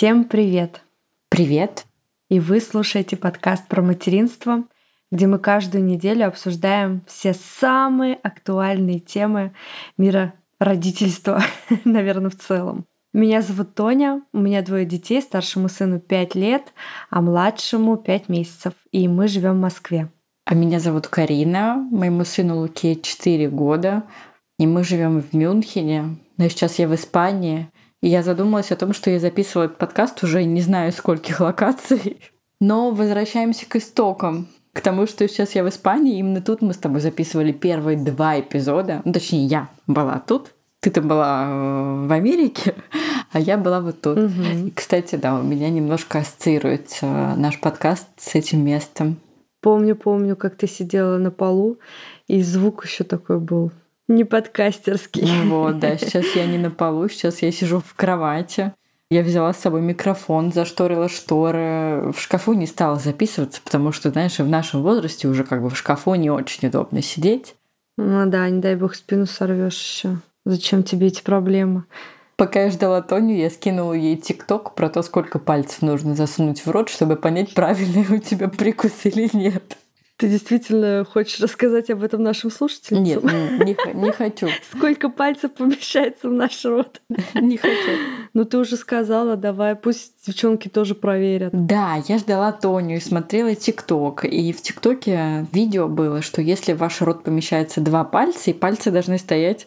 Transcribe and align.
Всем 0.00 0.24
привет! 0.24 0.80
Привет! 1.28 1.84
И 2.30 2.40
вы 2.40 2.60
слушаете 2.60 3.18
подкаст 3.18 3.68
про 3.68 3.82
материнство, 3.82 4.64
где 5.12 5.26
мы 5.26 5.38
каждую 5.38 5.84
неделю 5.84 6.26
обсуждаем 6.26 7.02
все 7.06 7.34
самые 7.34 8.14
актуальные 8.14 9.00
темы 9.00 9.52
мира 9.98 10.32
родительства, 10.58 11.42
наверное, 11.84 12.30
в 12.30 12.36
целом. 12.38 12.86
Меня 13.12 13.42
зовут 13.42 13.74
Тоня, 13.74 14.22
у 14.32 14.38
меня 14.38 14.62
двое 14.62 14.86
детей, 14.86 15.20
старшему 15.20 15.68
сыну 15.68 16.00
5 16.00 16.34
лет, 16.34 16.72
а 17.10 17.20
младшему 17.20 17.96
5 17.96 18.28
месяцев, 18.28 18.72
и 18.92 19.06
мы 19.06 19.28
живем 19.28 19.58
в 19.58 19.60
Москве. 19.60 20.08
А 20.46 20.54
меня 20.54 20.80
зовут 20.80 21.08
Карина, 21.08 21.76
моему 21.90 22.24
сыну 22.24 22.60
Луке 22.60 22.96
4 22.96 23.50
года, 23.50 24.04
и 24.60 24.66
мы 24.66 24.84
живем 24.84 25.20
в 25.20 25.32
Мюнхене, 25.32 26.16
но 26.36 26.48
сейчас 26.48 26.78
я 26.78 26.86
в 26.86 26.94
Испании— 26.94 27.68
и 28.02 28.08
я 28.08 28.22
задумалась 28.22 28.72
о 28.72 28.76
том, 28.76 28.92
что 28.92 29.10
я 29.10 29.20
записывала 29.20 29.66
этот 29.66 29.78
подкаст 29.78 30.22
уже 30.24 30.44
не 30.44 30.62
знаю 30.62 30.92
скольких 30.92 31.40
локаций. 31.40 32.18
Но 32.60 32.90
возвращаемся 32.90 33.66
к 33.66 33.76
истокам. 33.76 34.48
К 34.72 34.80
тому, 34.80 35.06
что 35.06 35.26
сейчас 35.28 35.54
я 35.54 35.64
в 35.64 35.68
Испании, 35.68 36.18
именно 36.18 36.40
тут 36.40 36.62
мы 36.62 36.72
с 36.72 36.78
тобой 36.78 37.00
записывали 37.00 37.52
первые 37.52 37.98
два 37.98 38.38
эпизода. 38.38 39.02
Ну, 39.04 39.12
точнее, 39.12 39.46
я 39.46 39.68
была 39.86 40.22
тут, 40.24 40.54
ты-то 40.80 41.02
была 41.02 41.44
э, 41.46 42.06
в 42.06 42.12
Америке, 42.12 42.74
а 43.32 43.40
я 43.40 43.58
была 43.58 43.80
вот 43.80 44.00
тут. 44.00 44.16
Угу. 44.16 44.66
И, 44.66 44.70
кстати, 44.70 45.16
да, 45.16 45.38
у 45.38 45.42
меня 45.42 45.68
немножко 45.70 46.20
ассоциируется 46.20 47.34
наш 47.36 47.58
подкаст 47.60 48.06
с 48.16 48.34
этим 48.34 48.64
местом. 48.64 49.16
Помню, 49.60 49.96
помню, 49.96 50.36
как 50.36 50.54
ты 50.54 50.68
сидела 50.68 51.18
на 51.18 51.30
полу, 51.30 51.78
и 52.28 52.40
звук 52.42 52.84
еще 52.86 53.04
такой 53.04 53.40
был 53.40 53.72
не 54.10 54.24
подкастерский. 54.24 55.22
Ну 55.22 55.62
вот, 55.62 55.78
да, 55.78 55.96
сейчас 55.96 56.26
я 56.34 56.46
не 56.46 56.58
на 56.58 56.70
полу, 56.70 57.08
сейчас 57.08 57.42
я 57.42 57.50
сижу 57.52 57.80
в 57.80 57.94
кровати. 57.94 58.72
Я 59.10 59.22
взяла 59.22 59.52
с 59.52 59.58
собой 59.58 59.80
микрофон, 59.80 60.52
зашторила 60.52 61.08
шторы. 61.08 62.12
В 62.12 62.20
шкафу 62.20 62.52
не 62.52 62.66
стала 62.66 62.96
записываться, 62.96 63.60
потому 63.64 63.90
что, 63.92 64.10
знаешь, 64.10 64.38
в 64.38 64.48
нашем 64.48 64.82
возрасте 64.82 65.26
уже 65.26 65.44
как 65.44 65.62
бы 65.62 65.70
в 65.70 65.76
шкафу 65.76 66.14
не 66.14 66.30
очень 66.30 66.68
удобно 66.68 67.02
сидеть. 67.02 67.54
Ну 67.96 68.26
да, 68.26 68.48
не 68.48 68.60
дай 68.60 68.76
бог 68.76 68.94
спину 68.94 69.26
сорвешь 69.26 69.80
еще. 69.80 70.18
Зачем 70.44 70.82
тебе 70.82 71.08
эти 71.08 71.22
проблемы? 71.22 71.84
Пока 72.36 72.62
я 72.62 72.70
ждала 72.70 73.02
Тоню, 73.02 73.36
я 73.36 73.50
скинула 73.50 73.92
ей 73.92 74.16
тикток 74.16 74.74
про 74.74 74.88
то, 74.88 75.02
сколько 75.02 75.38
пальцев 75.38 75.82
нужно 75.82 76.14
засунуть 76.14 76.64
в 76.64 76.70
рот, 76.70 76.88
чтобы 76.88 77.16
понять, 77.16 77.54
правильный 77.54 78.06
у 78.08 78.18
тебя 78.18 78.48
прикус 78.48 78.92
или 79.04 79.28
нет. 79.32 79.76
Ты 80.20 80.28
действительно 80.28 81.06
хочешь 81.10 81.40
рассказать 81.40 81.88
об 81.88 82.02
этом 82.02 82.22
нашим 82.22 82.50
слушателям? 82.50 83.02
Нет, 83.02 83.24
не, 83.24 83.74
не 83.94 84.12
хочу. 84.12 84.48
Сколько 84.70 85.08
пальцев 85.08 85.54
помещается 85.54 86.28
в 86.28 86.32
наш 86.32 86.62
рот? 86.66 87.00
Не 87.32 87.56
хочу. 87.56 87.92
Ну 88.34 88.44
ты 88.44 88.58
уже 88.58 88.76
сказала, 88.76 89.36
давай, 89.36 89.76
пусть 89.76 90.26
девчонки 90.26 90.68
тоже 90.68 90.94
проверят. 90.94 91.52
Да, 91.54 92.02
я 92.06 92.18
ждала 92.18 92.52
Тоню 92.52 92.96
и 92.96 93.00
смотрела 93.00 93.54
ТикТок. 93.54 94.26
И 94.26 94.52
в 94.52 94.60
ТикТоке 94.60 95.46
видео 95.52 95.88
было, 95.88 96.20
что 96.20 96.42
если 96.42 96.74
в 96.74 96.78
ваш 96.80 97.00
рот 97.00 97.24
помещается 97.24 97.80
два 97.80 98.04
пальца, 98.04 98.50
и 98.50 98.52
пальцы 98.52 98.90
должны 98.90 99.16
стоять 99.16 99.66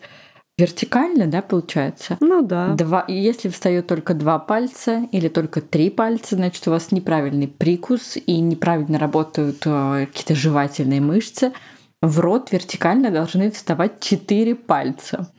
Вертикально, 0.56 1.26
да, 1.26 1.42
получается? 1.42 2.18
Ну 2.20 2.44
да. 2.44 2.76
Два, 2.76 3.06
если 3.08 3.50
встает 3.50 3.88
только 3.88 4.14
два 4.14 4.38
пальца 4.38 5.08
или 5.12 5.28
только 5.28 5.62
три 5.62 5.90
пальца, 5.90 6.36
значит, 6.36 6.68
у 6.68 6.72
вас 6.72 6.92
неправильный 6.92 7.48
прикус 7.48 8.18
и 8.18 8.40
неправильно 8.40 9.00
работают 9.00 9.64
э, 9.66 10.06
какие-то 10.06 10.36
жевательные 10.36 11.02
мышцы. 11.02 11.54
В 12.04 12.20
рот 12.20 12.52
вертикально 12.52 13.09
должны 13.09 13.50
вставать 13.50 14.00
четыре 14.00 14.54
пальца. 14.54 15.31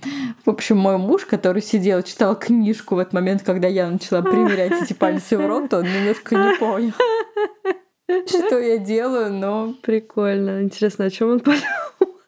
В 0.45 0.51
общем, 0.51 0.79
мой 0.79 0.99
муж, 0.99 1.27
который 1.27 1.63
сидел, 1.63 2.03
читал 2.03 2.35
книжку 2.37 2.97
в 2.97 2.99
этот 2.99 3.13
момент, 3.13 3.43
когда 3.43 3.69
я 3.69 3.89
начала 3.89 4.23
примерять 4.23 4.73
эти 4.83 4.95
пальцы 4.95 5.37
в 5.37 5.47
рот, 5.47 5.73
он 5.75 5.85
немножко 5.85 6.35
не 6.35 6.57
понял, 6.59 6.95
что 8.27 8.59
я 8.59 8.79
делаю, 8.79 9.33
но... 9.33 9.75
Прикольно. 9.81 10.63
Интересно, 10.63 11.05
о 11.05 11.11
чем 11.11 11.33
он 11.33 11.41
подумал? 11.41 11.61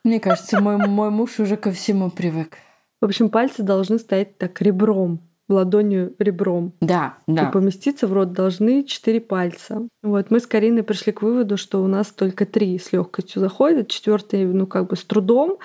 Мне 0.04 0.20
кажется, 0.20 0.60
мой, 0.60 0.76
мой 0.76 1.10
муж 1.10 1.40
уже 1.40 1.56
ко 1.56 1.72
всему 1.72 2.10
привык. 2.10 2.58
В 3.00 3.04
общем, 3.04 3.28
пальцы 3.28 3.62
должны 3.62 3.98
стоять 3.98 4.38
так 4.38 4.60
ребром, 4.62 5.20
ладонью 5.48 6.14
ребром. 6.18 6.72
Да, 6.80 7.18
да. 7.26 7.48
И 7.48 7.52
поместиться 7.52 8.06
в 8.06 8.12
рот 8.12 8.32
должны 8.32 8.84
четыре 8.84 9.20
пальца. 9.20 9.86
Вот 10.02 10.30
мы 10.30 10.40
с 10.40 10.46
Кариной 10.46 10.82
пришли 10.82 11.12
к 11.12 11.22
выводу, 11.22 11.56
что 11.56 11.82
у 11.82 11.86
нас 11.86 12.08
только 12.08 12.46
три 12.46 12.78
с 12.78 12.92
легкостью 12.92 13.40
заходят, 13.40 13.88
четвертый, 13.88 14.44
ну 14.44 14.66
как 14.66 14.88
бы 14.88 14.96
с 14.96 15.04
трудом. 15.04 15.58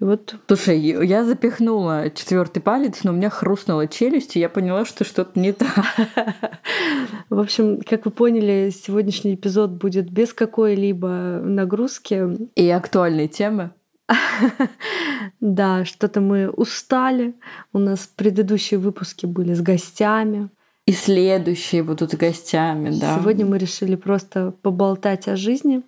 И 0.00 0.04
вот. 0.04 0.36
Слушай, 0.46 0.78
я 0.78 1.24
запихнула 1.24 2.10
четвертый 2.10 2.60
палец, 2.60 3.00
но 3.04 3.12
у 3.12 3.14
меня 3.14 3.30
хрустнула 3.30 3.88
челюсть, 3.88 4.36
и 4.36 4.40
я 4.40 4.48
поняла, 4.48 4.84
что 4.84 5.04
что-то 5.04 5.38
не 5.38 5.52
так. 5.52 5.84
В 7.30 7.38
общем, 7.38 7.80
как 7.80 8.04
вы 8.04 8.10
поняли, 8.10 8.70
сегодняшний 8.70 9.34
эпизод 9.34 9.70
будет 9.70 10.10
без 10.10 10.32
какой-либо 10.32 11.40
нагрузки. 11.42 12.48
И 12.54 12.70
актуальной 12.70 13.28
темы. 13.28 13.70
Да, 15.40 15.84
что-то 15.84 16.20
мы 16.20 16.48
устали. 16.48 17.34
У 17.72 17.78
нас 17.78 18.08
предыдущие 18.14 18.78
выпуски 18.78 19.26
были 19.26 19.54
с 19.54 19.60
гостями. 19.60 20.50
И 20.86 20.92
следующие 20.92 21.82
будут 21.82 22.12
с 22.12 22.16
гостями, 22.16 22.90
да. 22.90 23.18
Сегодня 23.18 23.44
мы 23.44 23.58
решили 23.58 23.96
просто 23.96 24.52
поболтать 24.62 25.26
о 25.26 25.34
жизни, 25.36 25.82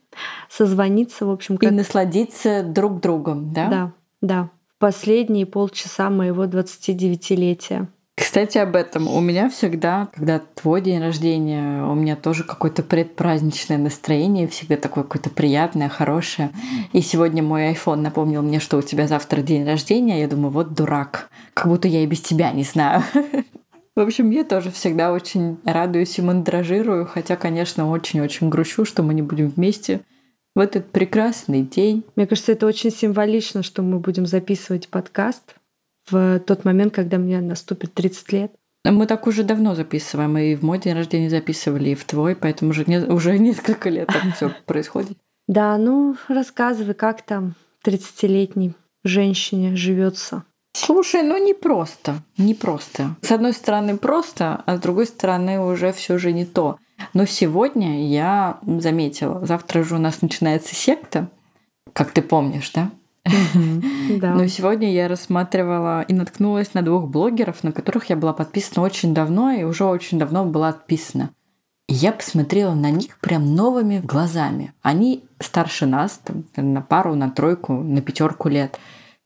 созвониться, 0.51 1.25
в 1.25 1.31
общем. 1.31 1.57
Как... 1.57 1.71
И 1.71 1.75
насладиться 1.75 2.65
друг 2.65 3.01
другом, 3.01 3.53
да? 3.53 3.69
Да, 3.69 3.93
да. 4.21 4.51
В 4.67 4.79
последние 4.79 5.47
полчаса 5.47 6.11
моего 6.11 6.45
29-летия. 6.45 7.87
Кстати, 8.19 8.59
об 8.59 8.75
этом. 8.75 9.07
У 9.07 9.21
меня 9.21 9.49
всегда, 9.49 10.09
когда 10.13 10.43
твой 10.55 10.81
день 10.81 11.01
рождения, 11.01 11.85
у 11.85 11.95
меня 11.95 12.17
тоже 12.17 12.43
какое-то 12.43 12.83
предпраздничное 12.83 13.79
настроение, 13.79 14.49
всегда 14.49 14.77
такое 14.77 15.05
какое-то 15.05 15.31
приятное, 15.31 15.89
хорошее. 15.89 16.51
И 16.93 17.01
сегодня 17.01 17.45
мой 17.45 17.73
iPhone 17.73 17.97
напомнил 17.97 18.43
мне, 18.43 18.59
что 18.59 18.77
у 18.77 18.83
тебя 18.83 19.07
завтра 19.07 19.41
день 19.41 19.65
рождения. 19.65 20.21
Я 20.21 20.27
думаю, 20.27 20.51
вот 20.51 20.75
дурак. 20.75 21.31
Как 21.55 21.69
будто 21.69 21.87
я 21.87 22.03
и 22.03 22.07
без 22.07 22.21
тебя 22.21 22.51
не 22.51 22.65
знаю. 22.65 23.05
В 23.95 24.01
общем, 24.01 24.31
я 24.31 24.43
тоже 24.43 24.73
всегда 24.73 25.13
очень 25.13 25.59
радуюсь 25.65 26.19
и 26.19 26.23
мандражирую, 26.23 27.07
хотя, 27.07 27.37
конечно, 27.37 27.89
очень-очень 27.89 28.49
грущу, 28.49 28.85
что 28.85 29.03
мы 29.03 29.15
не 29.15 29.23
будем 29.23 29.49
вместе 29.49 30.01
в 30.57 30.61
этот 30.61 30.91
прекрасный 30.91 31.63
день. 31.63 32.05
Мне 32.17 32.27
кажется, 32.27 32.53
это 32.53 32.67
очень 32.67 32.91
символично, 32.91 33.63
что 33.63 33.83
мы 33.83 34.01
будем 34.01 34.27
записывать 34.27 34.89
подкаст 34.89 35.58
в 36.11 36.41
тот 36.41 36.65
момент, 36.65 36.95
когда 36.95 37.19
мне 37.19 37.41
наступит 37.41 37.95
30 37.95 38.33
лет. 38.33 38.53
Мы 38.85 39.07
так 39.07 39.27
уже 39.27 39.43
давно 39.43 39.75
записываем, 39.75 40.39
и 40.39 40.55
в 40.55 40.63
мой 40.63 40.79
день 40.79 40.95
рождения 40.95 41.29
записывали, 41.29 41.91
и 41.91 41.95
в 41.95 42.05
твой, 42.05 42.35
поэтому 42.35 42.71
уже, 42.71 42.85
не, 42.87 42.99
уже 42.99 43.39
несколько 43.39 43.91
лет 43.91 44.09
так 44.09 44.35
все 44.35 44.51
происходит. 44.67 45.19
Да, 45.47 45.77
ну 45.79 46.17
рассказывай, 46.29 46.95
как 46.95 47.23
там 47.23 47.55
30-летней 47.85 48.75
женщине 49.05 49.77
живется. 49.77 50.45
Слушай, 50.75 51.23
ну 51.23 51.43
не 51.43 51.55
просто, 51.55 52.23
не 52.37 52.55
просто. 52.55 53.17
С 53.23 53.33
одной 53.33 53.53
стороны 53.53 53.97
просто, 53.97 54.63
а 54.67 54.77
с 54.77 54.81
другой 54.81 55.07
стороны 55.07 55.61
уже 55.61 55.93
все 55.93 56.19
же 56.19 56.33
не 56.33 56.45
то. 56.45 56.79
Но 57.15 57.27
сегодня 57.27 58.07
я 58.09 58.59
заметила, 58.63 59.45
завтра 59.45 59.83
же 59.83 59.97
у 59.97 59.99
нас 59.99 60.23
начинается 60.23 60.75
секта, 60.75 61.31
как 61.93 62.13
ты 62.13 62.23
помнишь, 62.23 62.71
да? 62.75 62.91
Но 64.23 64.47
сегодня 64.47 64.93
я 64.93 65.09
рассматривала 65.09 66.03
и 66.03 66.13
наткнулась 66.13 66.75
на 66.75 66.83
двух 66.83 67.09
блогеров, 67.09 67.63
на 67.63 67.73
которых 67.73 68.11
я 68.11 68.17
была 68.17 68.33
подписана 68.33 68.85
очень 68.85 69.15
давно 69.15 69.51
и 69.51 69.65
уже 69.65 69.85
очень 69.85 70.19
давно 70.19 70.45
была 70.45 70.69
отписана. 70.69 71.31
И 71.89 71.95
я 71.95 72.13
посмотрела 72.13 72.75
на 72.75 72.91
них 72.91 73.19
прям 73.19 73.55
новыми 73.55 74.01
глазами. 74.01 74.73
Они 74.83 75.25
старше 75.41 75.87
нас, 75.87 76.21
там, 76.23 76.45
на 76.57 76.83
пару, 76.83 77.15
на 77.15 77.31
тройку, 77.31 77.73
на 77.73 78.03
пятерку 78.03 78.49
лет. 78.49 78.79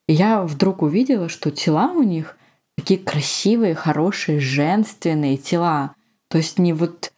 И 0.07 0.13
я 0.13 0.43
вдруг 0.43 0.83
увидела, 0.83 1.29
что 1.29 1.51
тела 1.51 1.93
у 1.93 2.03
них 2.03 2.37
такие 2.77 3.01
красивые, 3.01 3.75
хорошие, 3.75 4.41
женственные 4.41 5.37
тела. 5.37 5.95
То 6.29 6.39
есть 6.39 6.59
не 6.59 6.73
вот 6.73 7.12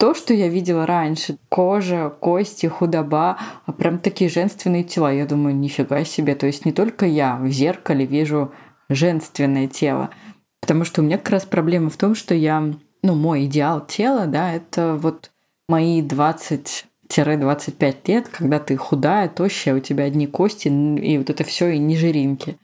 то, 0.00 0.14
что 0.14 0.32
я 0.32 0.48
видела 0.48 0.86
раньше, 0.86 1.36
кожа, 1.50 2.08
кости, 2.08 2.66
худоба, 2.66 3.36
а 3.66 3.72
прям 3.72 3.98
такие 3.98 4.30
женственные 4.30 4.82
тела. 4.82 5.12
Я 5.12 5.26
думаю, 5.26 5.54
нифига 5.54 6.04
себе. 6.04 6.34
То 6.34 6.46
есть 6.46 6.64
не 6.64 6.72
только 6.72 7.04
я 7.04 7.36
в 7.36 7.48
зеркале 7.50 8.06
вижу 8.06 8.50
женственное 8.88 9.68
тело. 9.68 10.08
Потому 10.62 10.86
что 10.86 11.02
у 11.02 11.04
меня 11.04 11.18
как 11.18 11.28
раз 11.28 11.44
проблема 11.44 11.90
в 11.90 11.98
том, 11.98 12.14
что 12.14 12.34
я, 12.34 12.72
ну, 13.02 13.14
мой 13.14 13.44
идеал 13.44 13.84
тела, 13.84 14.26
да, 14.26 14.54
это 14.54 14.94
вот 14.94 15.32
мои 15.68 16.00
20-25 16.00 17.96
лет, 18.06 18.28
когда 18.28 18.58
ты 18.58 18.78
худая, 18.78 19.28
тощая, 19.28 19.74
у 19.74 19.80
тебя 19.80 20.04
одни 20.04 20.26
кости, 20.26 20.68
и 20.68 21.18
вот 21.18 21.28
это 21.28 21.44
все 21.44 21.68
и 21.68 21.78
не 21.78 21.98
жиринки. 21.98 22.56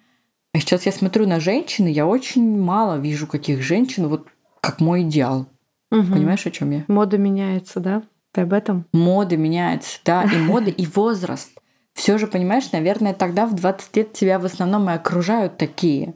А 0.55 0.59
сейчас 0.59 0.87
я 0.87 0.93
смотрю 0.93 1.27
на 1.27 1.39
женщины, 1.41 1.89
я 1.89 2.07
очень 2.07 2.59
мало 2.59 2.97
вижу 2.99 3.27
каких 3.27 3.61
женщин, 3.61 4.09
вот 4.09 4.27
как 4.63 4.81
мой 4.81 5.03
идеал. 5.03 5.47
Угу. 5.91 6.13
Понимаешь, 6.13 6.47
о 6.47 6.51
чем 6.51 6.71
я? 6.71 6.85
Мода 6.89 7.19
меняется, 7.19 7.81
да? 7.81 8.03
Ты 8.33 8.43
об 8.43 8.53
этом? 8.53 8.87
Мода 8.93 9.37
меняется, 9.37 9.99
да, 10.05 10.25
и 10.25 10.37
мода, 10.39 10.71
и 10.71 10.87
возраст. 10.87 11.51
все 11.95 12.19
же, 12.19 12.27
понимаешь, 12.27 12.71
наверное, 12.73 13.15
тогда 13.15 13.47
в 13.47 13.55
20 13.55 13.97
лет 13.97 14.13
тебя 14.13 14.39
в 14.39 14.45
основном 14.45 14.91
и 14.91 14.93
окружают 14.93 15.57
такие. 15.57 16.15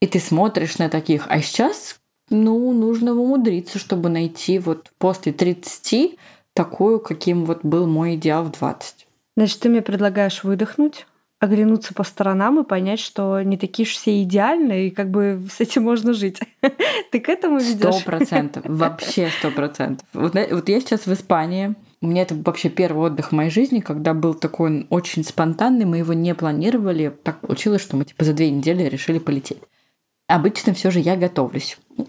И 0.00 0.06
ты 0.06 0.18
смотришь 0.18 0.78
на 0.78 0.88
таких. 0.88 1.26
А 1.28 1.40
сейчас, 1.40 2.00
ну, 2.28 2.72
нужно 2.72 3.12
умудриться, 3.12 3.78
чтобы 3.78 4.08
найти 4.08 4.58
вот 4.58 4.90
после 4.98 5.32
30 5.32 6.18
такую, 6.54 7.00
каким 7.00 7.44
вот 7.44 7.60
был 7.64 7.86
мой 7.86 8.16
идеал 8.16 8.44
в 8.44 8.50
20. 8.50 9.06
Значит, 9.36 9.60
ты 9.60 9.68
мне 9.68 9.80
предлагаешь 9.80 10.44
выдохнуть, 10.44 11.06
оглянуться 11.42 11.92
по 11.92 12.04
сторонам 12.04 12.60
и 12.60 12.64
понять, 12.64 13.00
что 13.00 13.42
не 13.42 13.56
такие 13.56 13.84
уж 13.84 13.94
все 13.94 14.22
идеальные, 14.22 14.88
и 14.88 14.90
как 14.90 15.10
бы 15.10 15.42
с 15.50 15.60
этим 15.60 15.82
можно 15.82 16.12
жить. 16.12 16.38
Ты 17.10 17.18
к 17.18 17.28
этому 17.28 17.58
ведешь? 17.58 17.94
Сто 17.94 18.04
процентов. 18.04 18.62
Вообще 18.64 19.28
сто 19.38 19.50
процентов. 19.50 20.06
Вот, 20.12 20.34
я 20.34 20.80
сейчас 20.80 21.06
в 21.06 21.12
Испании. 21.12 21.74
У 22.00 22.06
меня 22.06 22.22
это 22.22 22.36
вообще 22.36 22.68
первый 22.68 23.06
отдых 23.06 23.30
в 23.30 23.32
моей 23.32 23.50
жизни, 23.50 23.80
когда 23.80 24.14
был 24.14 24.34
такой 24.34 24.86
очень 24.88 25.24
спонтанный, 25.24 25.84
мы 25.84 25.98
его 25.98 26.12
не 26.12 26.34
планировали. 26.34 27.12
Так 27.22 27.40
получилось, 27.40 27.82
что 27.82 27.96
мы 27.96 28.04
типа 28.04 28.24
за 28.24 28.34
две 28.34 28.50
недели 28.50 28.84
решили 28.84 29.18
полететь. 29.18 29.58
Обычно 30.32 30.72
все 30.72 30.90
же 30.90 30.98
я 30.98 31.16
готовлюсь 31.16 31.76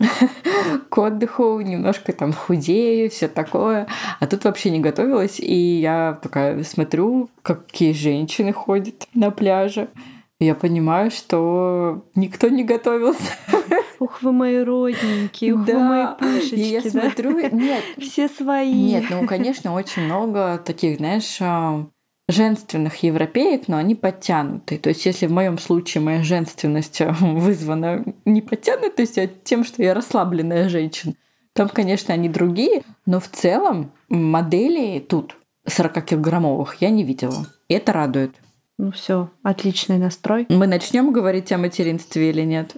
к 0.89 0.97
отдыху, 0.97 1.59
немножко 1.59 2.13
там 2.13 2.31
худею, 2.31 3.09
все 3.09 3.27
такое. 3.27 3.87
А 4.21 4.27
тут 4.27 4.45
вообще 4.45 4.69
не 4.69 4.79
готовилась, 4.79 5.41
и 5.41 5.81
я 5.81 6.17
такая 6.21 6.63
смотрю, 6.63 7.29
какие 7.41 7.91
женщины 7.91 8.53
ходят 8.53 9.09
на 9.13 9.29
пляже. 9.29 9.89
я 10.39 10.55
понимаю, 10.55 11.11
что 11.11 12.05
никто 12.15 12.47
не 12.47 12.63
готовился. 12.63 13.33
Ух, 13.99 14.21
вы 14.21 14.31
мои 14.31 14.59
родненькие, 14.59 15.55
ух, 15.55 15.65
да. 15.65 15.73
вы 15.73 15.83
мои 15.83 16.05
пышечки. 16.17 16.55
И 16.55 16.71
я 16.71 16.81
да? 16.81 16.89
смотрю, 16.89 17.39
нет. 17.51 17.83
Все 17.97 18.29
свои. 18.29 18.73
Нет, 18.73 19.05
ну, 19.09 19.27
конечно, 19.27 19.73
очень 19.73 20.03
много 20.03 20.61
таких, 20.63 20.97
знаешь, 20.97 21.37
а, 21.41 21.85
женственных 22.29 23.03
европеек, 23.03 23.67
но 23.67 23.77
они 23.77 23.95
подтянутые. 23.95 24.79
То 24.79 24.89
есть, 24.89 25.05
если 25.05 25.27
в 25.27 25.31
моем 25.31 25.57
случае 25.57 26.03
моя 26.03 26.23
женственность 26.23 27.01
э, 27.01 27.11
вызвана 27.11 28.03
не 28.25 28.41
подтянутостью, 28.41 29.25
а 29.25 29.27
тем, 29.27 29.63
что 29.63 29.83
я 29.83 29.93
расслабленная 29.93 30.69
женщина, 30.69 31.13
там, 31.53 31.69
конечно, 31.69 32.13
они 32.13 32.29
другие, 32.29 32.83
но 33.05 33.19
в 33.19 33.27
целом 33.27 33.91
моделей 34.09 34.99
тут 34.99 35.37
40-килограммовых 35.67 36.75
я 36.79 36.89
не 36.89 37.03
видела. 37.03 37.45
И 37.67 37.73
это 37.73 37.93
радует. 37.93 38.31
Ну 38.77 38.91
все, 38.91 39.29
отличный 39.43 39.97
настрой. 39.97 40.47
Мы 40.49 40.65
начнем 40.65 41.13
говорить 41.13 41.51
о 41.51 41.57
материнстве 41.57 42.31
или 42.31 42.41
нет? 42.41 42.75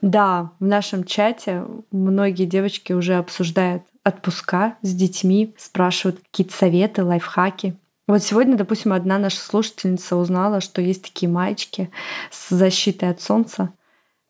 Да, 0.00 0.52
в 0.60 0.64
нашем 0.64 1.04
чате 1.04 1.64
многие 1.90 2.44
девочки 2.44 2.92
уже 2.92 3.14
обсуждают 3.14 3.82
отпуска 4.04 4.76
с 4.82 4.94
детьми, 4.94 5.54
спрашивают 5.58 6.20
какие-то 6.20 6.54
советы, 6.54 7.04
лайфхаки. 7.04 7.74
Вот 8.06 8.22
сегодня, 8.22 8.56
допустим, 8.56 8.92
одна 8.92 9.18
наша 9.18 9.38
слушательница 9.38 10.16
узнала, 10.16 10.60
что 10.60 10.80
есть 10.80 11.02
такие 11.02 11.28
маечки 11.28 11.90
с 12.30 12.54
защитой 12.54 13.10
от 13.10 13.20
солнца. 13.20 13.72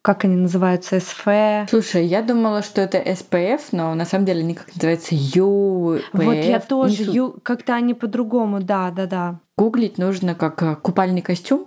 Как 0.00 0.24
они 0.24 0.36
называются? 0.36 1.00
СФ? 1.00 1.68
Слушай, 1.68 2.06
я 2.06 2.22
думала, 2.22 2.62
что 2.62 2.80
это 2.80 2.96
SPF, 2.98 3.60
но 3.72 3.92
на 3.94 4.04
самом 4.04 4.24
деле 4.24 4.40
они 4.40 4.54
как 4.54 4.74
называются 4.74 5.14
UPF. 5.14 6.02
Вот 6.12 6.34
я 6.36 6.60
тоже. 6.60 7.02
Ю... 7.02 7.36
Как-то 7.42 7.74
они 7.74 7.92
по-другому, 7.92 8.60
да, 8.60 8.90
да, 8.92 9.06
да. 9.06 9.40
Гуглить 9.58 9.98
нужно 9.98 10.34
как 10.34 10.62
э, 10.62 10.76
купальный 10.76 11.22
костюм. 11.22 11.66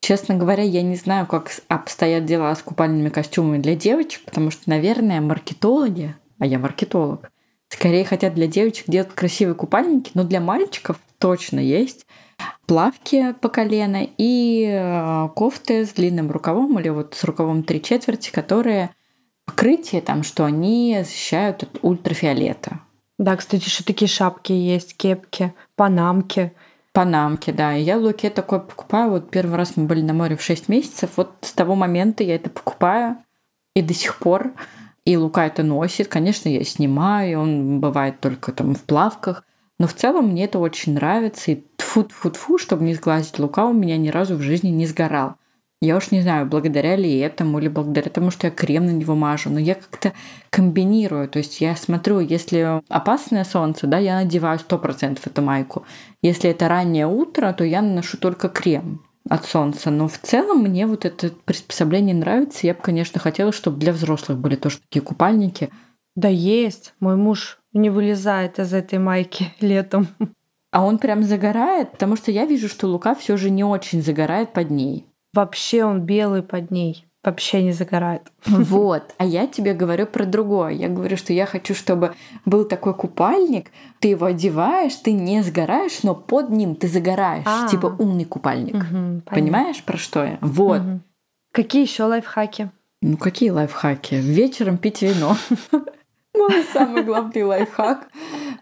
Честно 0.00 0.36
говоря, 0.36 0.62
я 0.62 0.82
не 0.82 0.96
знаю, 0.96 1.26
как 1.26 1.50
обстоят 1.68 2.24
дела 2.24 2.54
с 2.54 2.62
купальными 2.62 3.10
костюмами 3.10 3.60
для 3.60 3.74
девочек, 3.74 4.24
потому 4.24 4.50
что, 4.50 4.70
наверное, 4.70 5.20
маркетологи, 5.20 6.14
а 6.38 6.46
я 6.46 6.58
маркетолог, 6.58 7.30
скорее 7.68 8.04
хотят 8.04 8.34
для 8.34 8.46
девочек 8.46 8.86
делать 8.88 9.10
красивые 9.14 9.54
купальники, 9.54 10.12
но 10.14 10.24
для 10.24 10.40
мальчиков 10.40 10.98
точно 11.20 11.60
есть. 11.60 12.06
Плавки 12.66 13.34
по 13.40 13.48
колено 13.48 14.06
и 14.16 14.66
э, 14.68 15.28
кофты 15.36 15.84
с 15.84 15.90
длинным 15.90 16.30
рукавом 16.30 16.80
или 16.80 16.88
вот 16.88 17.14
с 17.14 17.22
рукавом 17.24 17.62
три 17.62 17.82
четверти, 17.82 18.30
которые 18.30 18.90
покрытие 19.44 20.00
там, 20.00 20.22
что 20.22 20.44
они 20.44 20.96
защищают 21.04 21.62
от 21.64 21.78
ультрафиолета. 21.82 22.80
Да, 23.18 23.36
кстати, 23.36 23.64
еще 23.64 23.84
такие 23.84 24.08
шапки 24.08 24.52
есть, 24.52 24.96
кепки, 24.96 25.52
панамки. 25.76 26.52
Панамки, 26.92 27.50
да. 27.50 27.76
И 27.76 27.82
я 27.82 27.98
Луке 27.98 28.30
такой 28.30 28.60
покупаю. 28.60 29.10
Вот 29.10 29.30
первый 29.30 29.56
раз 29.56 29.76
мы 29.76 29.84
были 29.84 30.00
на 30.00 30.14
море 30.14 30.36
в 30.36 30.42
6 30.42 30.68
месяцев. 30.68 31.10
Вот 31.16 31.32
с 31.42 31.52
того 31.52 31.74
момента 31.74 32.24
я 32.24 32.36
это 32.36 32.48
покупаю. 32.48 33.18
И 33.74 33.82
до 33.82 33.92
сих 33.92 34.18
пор. 34.18 34.52
И 35.04 35.16
Лука 35.16 35.46
это 35.46 35.62
носит. 35.62 36.08
Конечно, 36.08 36.48
я 36.48 36.64
снимаю. 36.64 37.40
Он 37.40 37.80
бывает 37.80 38.20
только 38.20 38.52
там 38.52 38.74
в 38.74 38.82
плавках. 38.82 39.44
Но 39.80 39.86
в 39.86 39.94
целом 39.94 40.28
мне 40.28 40.44
это 40.44 40.58
очень 40.58 40.92
нравится. 40.92 41.52
И 41.52 41.64
тфу-тфу-тфу, 41.78 42.58
чтобы 42.58 42.84
не 42.84 42.94
сглазить 42.94 43.38
лука, 43.38 43.64
у 43.64 43.72
меня 43.72 43.96
ни 43.96 44.10
разу 44.10 44.36
в 44.36 44.42
жизни 44.42 44.68
не 44.68 44.84
сгорал. 44.84 45.36
Я 45.80 45.96
уж 45.96 46.10
не 46.10 46.20
знаю, 46.20 46.44
благодаря 46.44 46.96
ли 46.96 47.18
этому, 47.18 47.58
или 47.58 47.68
благодаря 47.68 48.10
тому, 48.10 48.30
что 48.30 48.48
я 48.48 48.50
крем 48.50 48.84
на 48.84 48.90
него 48.90 49.14
мажу, 49.14 49.48
но 49.48 49.58
я 49.58 49.76
как-то 49.76 50.12
комбинирую. 50.50 51.30
То 51.30 51.38
есть 51.38 51.62
я 51.62 51.74
смотрю, 51.76 52.20
если 52.20 52.82
опасное 52.90 53.44
солнце, 53.44 53.86
да, 53.86 53.96
я 53.96 54.16
надеваю 54.16 54.58
100% 54.58 55.18
эту 55.24 55.40
майку. 55.40 55.86
Если 56.20 56.50
это 56.50 56.68
раннее 56.68 57.06
утро, 57.06 57.50
то 57.54 57.64
я 57.64 57.80
наношу 57.80 58.18
только 58.18 58.50
крем 58.50 59.02
от 59.30 59.46
солнца. 59.46 59.90
Но 59.90 60.08
в 60.08 60.18
целом 60.18 60.58
мне 60.58 60.86
вот 60.86 61.06
это 61.06 61.30
приспособление 61.46 62.14
нравится. 62.14 62.66
Я 62.66 62.74
бы, 62.74 62.82
конечно, 62.82 63.18
хотела, 63.18 63.50
чтобы 63.50 63.78
для 63.78 63.94
взрослых 63.94 64.36
были 64.36 64.56
тоже 64.56 64.80
такие 64.80 65.00
купальники. 65.00 65.70
Да 66.16 66.28
есть. 66.28 66.92
Мой 67.00 67.16
муж 67.16 67.59
не 67.72 67.90
вылезает 67.90 68.58
из 68.58 68.72
этой 68.72 68.98
майки 68.98 69.52
летом. 69.60 70.08
А 70.72 70.84
он 70.84 70.98
прям 70.98 71.22
загорает, 71.24 71.92
потому 71.92 72.16
что 72.16 72.30
я 72.30 72.46
вижу, 72.46 72.68
что 72.68 72.86
Лука 72.86 73.14
все 73.14 73.36
же 73.36 73.50
не 73.50 73.64
очень 73.64 74.02
загорает 74.02 74.52
под 74.52 74.70
ней. 74.70 75.06
Вообще 75.32 75.84
он 75.84 76.02
белый 76.02 76.42
под 76.42 76.70
ней. 76.70 77.06
Вообще 77.22 77.62
не 77.62 77.72
загорает. 77.72 78.22
Вот. 78.46 79.14
А 79.18 79.24
я 79.24 79.46
тебе 79.46 79.74
говорю 79.74 80.06
про 80.06 80.24
другое. 80.24 80.70
Я 80.72 80.88
говорю, 80.88 81.16
что 81.16 81.32
я 81.32 81.44
хочу, 81.44 81.74
чтобы 81.74 82.14
был 82.44 82.64
такой 82.64 82.94
купальник, 82.94 83.70
ты 83.98 84.08
его 84.08 84.26
одеваешь, 84.26 84.94
ты 84.94 85.12
не 85.12 85.42
сгораешь, 85.42 86.02
но 86.02 86.14
под 86.14 86.50
ним 86.50 86.74
ты 86.76 86.88
загораешь. 86.88 87.46
А-а-а. 87.46 87.68
Типа 87.68 87.94
умный 87.98 88.24
купальник. 88.24 88.76
Угу, 88.76 89.22
Понимаешь, 89.26 89.82
про 89.82 89.98
что 89.98 90.24
я? 90.24 90.38
Вот. 90.40 90.80
Угу. 90.80 91.00
Какие 91.52 91.82
еще 91.82 92.04
лайфхаки? 92.04 92.70
Ну, 93.02 93.16
какие 93.16 93.50
лайфхаки? 93.50 94.14
Вечером 94.14 94.78
пить 94.78 95.02
вино. 95.02 95.36
Мой 96.34 96.64
самый 96.72 97.02
главный 97.02 97.42
лайфхак, 97.42 98.08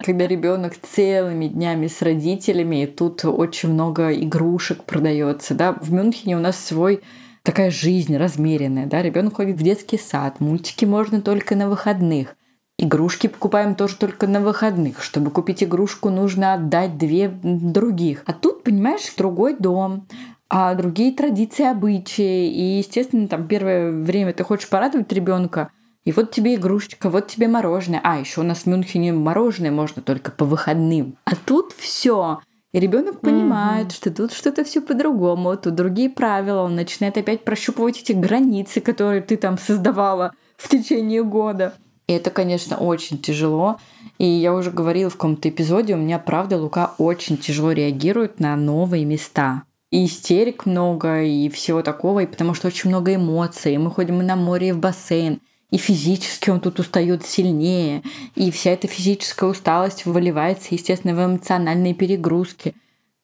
когда 0.01 0.27
ребенок 0.27 0.75
целыми 0.77 1.49
днями 1.49 1.87
с 1.87 2.01
родителями, 2.01 2.85
и 2.85 2.87
тут 2.87 3.25
очень 3.25 3.73
много 3.73 4.13
игрушек 4.13 4.85
продается. 4.85 5.55
Да? 5.55 5.73
В 5.73 5.93
Мюнхене 5.93 6.37
у 6.37 6.41
нас 6.41 6.59
свой 6.59 7.03
такая 7.43 7.71
жизнь 7.71 8.17
размеренная, 8.17 8.87
да, 8.87 9.03
ребенок 9.03 9.37
ходит 9.37 9.57
в 9.57 9.63
детский 9.63 9.99
сад, 9.99 10.41
мультики 10.41 10.85
можно 10.85 11.21
только 11.21 11.57
на 11.57 11.69
выходных. 11.69 12.37
Игрушки 12.79 13.27
покупаем 13.27 13.75
тоже 13.75 13.97
только 13.97 14.27
на 14.29 14.41
выходных. 14.41 15.03
Чтобы 15.03 15.31
купить 15.31 15.65
игрушку, 15.65 16.11
нужно 16.11 16.55
отдать 16.55 16.97
две 16.97 17.29
других. 17.29 18.23
А 18.27 18.33
тут, 18.33 18.63
понимаешь, 18.63 19.13
другой 19.17 19.57
дом, 19.59 20.07
а 20.49 20.75
другие 20.75 21.13
традиции, 21.13 21.67
обычаи. 21.67 22.49
И, 22.49 22.79
естественно, 22.79 23.27
там 23.27 23.49
первое 23.49 23.91
время 23.91 24.33
ты 24.33 24.45
хочешь 24.45 24.69
порадовать 24.69 25.13
ребенка, 25.13 25.71
и 26.09 26.13
вот 26.13 26.31
тебе 26.31 26.55
игрушечка, 26.55 27.11
вот 27.11 27.27
тебе 27.27 27.49
мороженое. 27.49 28.01
А, 28.03 28.19
еще 28.19 28.41
у 28.41 28.43
нас 28.43 28.61
в 28.61 28.67
Мюнхене 28.67 29.13
мороженое 29.13 29.71
можно 29.71 30.01
только 30.01 30.31
по 30.31 30.47
выходным. 30.47 31.19
А 31.27 31.33
тут 31.37 31.75
все. 31.77 32.41
И 32.73 32.81
ребенок 32.81 33.21
понимает, 33.21 33.89
mm-hmm. 33.89 33.95
что 33.95 34.11
тут 34.11 34.33
что-то 34.33 34.65
все 34.65 34.81
по-другому, 34.81 35.55
тут 35.59 35.75
другие 35.75 36.09
правила, 36.09 36.63
он 36.63 36.77
начинает 36.77 37.19
опять 37.19 37.45
прощупывать 37.45 38.01
эти 38.01 38.13
границы, 38.13 38.81
которые 38.81 39.21
ты 39.21 39.37
там 39.37 39.59
создавала 39.59 40.33
в 40.57 40.71
течение 40.71 41.23
года. 41.23 41.75
И 42.07 42.15
это, 42.15 42.31
конечно, 42.31 42.79
очень 42.79 43.19
тяжело. 43.19 43.79
И 44.17 44.25
я 44.25 44.55
уже 44.55 44.71
говорила 44.71 45.11
в 45.11 45.17
каком-то 45.17 45.51
эпизоде, 45.51 45.93
у 45.93 45.99
меня, 45.99 46.19
правда, 46.19 46.57
Лука 46.57 46.95
очень 46.97 47.37
тяжело 47.37 47.73
реагирует 47.73 48.41
на 48.41 48.57
новые 48.57 49.05
места. 49.05 49.65
И 49.91 50.07
истерик 50.07 50.65
много, 50.65 51.23
и 51.23 51.51
всего 51.51 51.83
такого, 51.83 52.21
и 52.21 52.27
потому 52.27 52.55
что 52.55 52.69
очень 52.69 52.89
много 52.89 53.15
эмоций. 53.15 53.75
И 53.75 53.79
мы 53.79 53.91
ходим 53.91 54.23
и 54.23 54.25
на 54.25 54.37
море, 54.37 54.71
и 54.71 54.73
в 54.73 54.79
бассейн 54.79 55.43
и 55.71 55.77
физически 55.77 56.51
он 56.51 56.61
тут 56.61 56.79
устает 56.79 57.25
сильнее, 57.25 58.03
и 58.35 58.51
вся 58.51 58.71
эта 58.71 58.89
физическая 58.89 59.51
усталость 59.51 60.07
выливается, 60.07 60.69
естественно, 60.71 61.15
в 61.15 61.25
эмоциональные 61.25 61.95
перегрузки. 61.95 62.75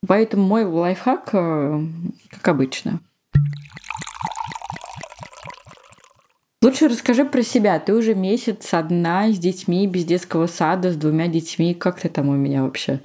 Поэтому 0.07 0.45
мой 0.45 0.65
лайфхак, 0.65 1.31
э, 1.33 1.81
как 2.31 2.49
обычно. 2.49 3.01
Лучше 6.65 6.89
расскажи 6.89 7.25
про 7.27 7.43
себя. 7.43 7.79
Ты 7.79 7.95
уже 7.95 8.15
месяц 8.15 8.73
одна 8.73 9.31
с 9.31 9.39
детьми, 9.39 9.87
без 9.87 10.05
детского 10.05 10.47
сада, 10.47 10.93
с 10.93 10.97
двумя 10.97 11.29
детьми. 11.29 11.75
Как 11.75 12.01
ты 12.01 12.09
там 12.09 12.31
у 12.31 12.33
меня 12.33 12.63
вообще? 12.63 13.01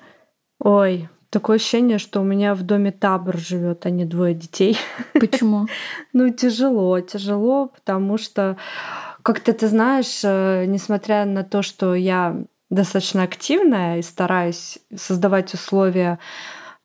Ой, 0.60 1.10
такое 1.29 1.58
ощущение, 1.58 1.98
что 1.98 2.22
у 2.22 2.24
меня 2.24 2.55
в 2.55 2.63
доме 2.63 2.91
табор 2.91 3.38
живет, 3.38 3.86
а 3.86 3.89
не 3.89 4.05
двое 4.05 4.34
детей. 4.34 4.77
Почему? 5.13 5.67
Ну, 6.13 6.29
тяжело, 6.29 7.01
тяжело, 7.01 7.67
потому 7.67 8.17
что 8.17 8.58
как-то 9.23 9.53
ты 9.53 9.67
знаешь, 9.67 10.21
э, 10.23 10.65
несмотря 10.65 11.25
на 11.25 11.43
то, 11.43 11.61
что 11.61 11.95
я 11.95 12.38
достаточно 12.69 13.23
активная 13.23 13.97
и 13.97 14.01
стараюсь 14.01 14.79
создавать 14.95 15.53
условия 15.53 16.19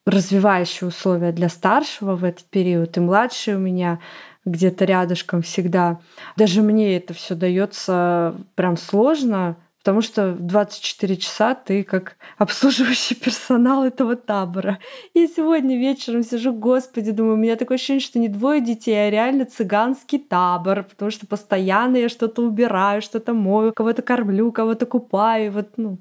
развивающие 0.06 0.86
условия 0.86 1.32
для 1.32 1.48
старшего 1.48 2.14
в 2.14 2.24
этот 2.24 2.44
период, 2.44 2.96
и 2.96 3.00
младший 3.00 3.54
у 3.56 3.58
меня 3.58 4.00
где-то 4.44 4.84
рядышком 4.84 5.40
всегда. 5.40 5.98
Даже 6.36 6.60
мне 6.60 6.96
это 6.96 7.14
все 7.14 7.34
дается 7.34 8.34
прям 8.54 8.76
сложно, 8.76 9.56
потому 9.84 10.00
что 10.00 10.32
24 10.32 11.16
часа 11.18 11.54
ты 11.54 11.84
как 11.84 12.16
обслуживающий 12.38 13.14
персонал 13.22 13.84
этого 13.84 14.16
табора. 14.16 14.78
И 15.12 15.26
сегодня 15.26 15.78
вечером 15.78 16.22
сижу, 16.22 16.54
господи, 16.54 17.10
думаю, 17.10 17.34
у 17.34 17.38
меня 17.38 17.56
такое 17.56 17.76
ощущение, 17.76 18.00
что 18.00 18.18
не 18.18 18.28
двое 18.28 18.62
детей, 18.62 18.94
а 18.94 19.10
реально 19.10 19.44
цыганский 19.44 20.18
табор, 20.18 20.84
потому 20.84 21.10
что 21.10 21.26
постоянно 21.26 21.98
я 21.98 22.08
что-то 22.08 22.40
убираю, 22.42 23.02
что-то 23.02 23.34
мою, 23.34 23.74
кого-то 23.74 24.00
кормлю, 24.00 24.52
кого-то 24.52 24.86
купаю, 24.86 25.52
вот, 25.52 25.68
ну, 25.76 25.98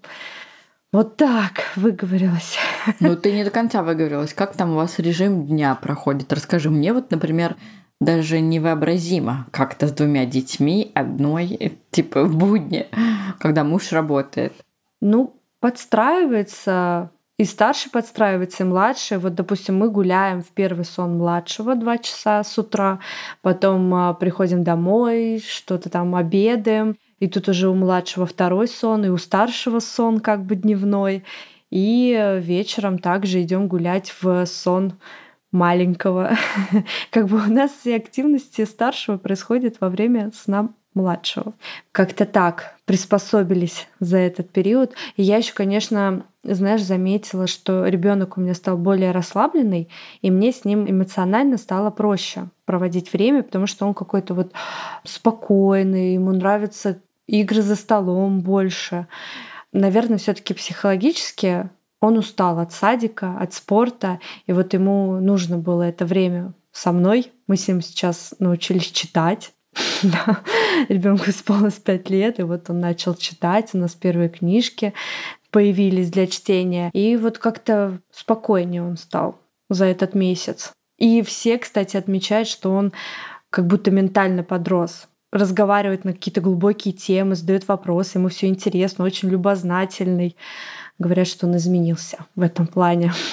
вот 0.93 1.17
так 1.17 1.63
выговорилась. 1.75 2.55
Ну, 3.01 3.17
ты 3.17 3.33
не 3.33 3.43
до 3.43 3.49
конца 3.49 3.83
выговорилась. 3.83 4.33
Как 4.33 4.55
там 4.55 4.71
у 4.71 4.75
вас 4.75 4.97
режим 4.99 5.45
дня 5.45 5.75
проходит? 5.75 6.31
Расскажи 6.31 6.69
мне, 6.69 6.93
вот, 6.93 7.11
например, 7.11 7.57
даже 8.03 8.39
невообразимо 8.39 9.48
как-то 9.51 9.88
с 9.88 9.91
двумя 9.91 10.25
детьми 10.25 10.91
одной, 10.93 11.79
типа 11.91 12.24
в 12.24 12.36
будни, 12.36 12.88
когда 13.39 13.63
муж 13.63 13.91
работает. 13.91 14.53
Ну, 15.01 15.36
подстраивается 15.60 17.12
и 17.38 17.45
старший 17.45 17.91
подстраивается, 17.91 18.63
и 18.63 18.67
младший. 18.67 19.17
Вот, 19.17 19.33
допустим, 19.33 19.77
мы 19.77 19.89
гуляем 19.89 20.43
в 20.43 20.50
первый 20.50 20.86
сон 20.86 21.17
младшего 21.17 21.75
два 21.75 21.98
часа 21.98 22.43
с 22.43 22.57
утра, 22.57 23.00
потом 23.41 23.93
а, 23.93 24.13
приходим 24.13 24.63
домой, 24.63 25.43
что-то 25.45 25.89
там 25.89 26.15
обедаем, 26.15 26.95
и 27.19 27.27
тут 27.27 27.50
уже 27.50 27.69
у 27.69 27.74
младшего 27.74 28.25
второй 28.25 28.67
сон, 28.67 29.05
и 29.05 29.10
у 29.10 29.17
старшего 29.17 29.79
сон 29.79 30.19
как 30.19 30.45
бы 30.45 30.55
дневной. 30.55 31.24
И 31.72 32.38
вечером 32.39 33.00
также 33.00 33.41
идем 33.41 33.67
гулять 33.67 34.13
в 34.22 34.45
сон 34.45 34.93
маленького. 35.53 36.36
как 37.12 37.27
бы 37.27 37.38
у 37.38 37.51
нас 37.51 37.72
все 37.72 37.95
активности 37.95 38.65
старшего 38.65 39.17
происходят 39.17 39.77
во 39.79 39.89
время 39.89 40.31
сна 40.36 40.69
младшего. 40.93 41.53
Как-то 41.91 42.25
так 42.25 42.75
приспособились 42.86 43.88
за 44.00 44.17
этот 44.17 44.50
период. 44.50 44.93
И 45.15 45.24
я 45.24 45.38
еще, 45.38 45.53
конечно, 45.53 46.25
знаешь, 46.43 46.83
заметила, 46.83 47.48
что 47.48 47.86
ребенок 47.88 48.38
у 48.38 48.41
меня 48.41 48.53
стал 48.53 48.77
более 48.77 49.12
расслабленный, 49.12 49.89
и 50.22 50.29
мне 50.29 50.51
с 50.51 50.65
ним 50.65 50.89
эмоционально 50.89 51.57
стало 51.57 51.89
проще 51.89 52.50
проводить 52.65 53.13
время, 53.13 53.43
потому 53.43 53.67
что 53.67 53.88
он 53.88 53.93
какой-то 53.93 54.33
вот 54.33 54.51
спокойный, 55.03 56.15
ему 56.15 56.31
нравятся 56.31 57.00
игры 57.27 57.62
за 57.62 57.75
столом 57.75 58.41
больше. 58.41 59.07
Наверное, 59.72 60.17
все-таки 60.17 60.53
психологически 60.53 61.69
он 62.03 62.17
устал 62.17 62.60
от 62.60 62.74
садика, 62.74 63.38
от 63.39 63.53
спорта, 63.53 64.19
и 64.45 64.51
вот 64.51 64.74
ему 64.74 65.22
нужно 65.22 65.57
было 65.57 65.83
это 65.83 66.05
время 66.05 66.53
со 66.74 66.91
мной. 66.91 67.31
Мы 67.48 67.55
с 67.55 67.65
ним 67.67 67.81
сейчас 67.81 68.36
научились 68.39 68.91
читать. 68.91 69.53
Ребенку 70.89 71.29
исполнилось 71.29 71.75
пять 71.75 72.10
лет, 72.10 72.39
и 72.39 72.43
вот 72.43 72.69
он 72.69 72.81
начал 72.81 73.15
читать. 73.15 73.69
У 73.72 73.77
нас 73.77 73.93
первые 73.95 74.27
книжки 74.27 74.93
появились 75.50 76.12
для 76.12 76.27
чтения. 76.27 76.89
И 76.93 77.15
вот 77.15 77.38
как-то 77.38 78.00
спокойнее 78.12 78.83
он 78.83 78.98
стал 78.98 79.39
за 79.69 79.86
этот 79.86 80.13
месяц. 80.13 80.74
И 80.98 81.22
все, 81.22 81.57
кстати, 81.57 81.95
отмечают, 81.95 82.50
что 82.50 82.74
он 82.74 82.91
как 83.50 83.65
будто 83.65 83.91
ментально 83.91 84.43
подрос 84.43 85.07
разговаривает 85.33 86.05
на 86.05 86.13
какие-то 86.13 86.41
глубокие 86.41 86.93
темы, 86.93 87.36
задает 87.36 87.67
вопросы, 87.67 88.19
ему 88.19 88.29
все 88.29 88.48
интересно, 88.48 89.03
очень 89.03 89.29
любознательный. 89.29 90.38
Говорят, 91.00 91.27
что 91.27 91.47
он 91.47 91.57
изменился 91.57 92.25
в 92.35 92.41
этом 92.41 92.67
плане. 92.67 93.13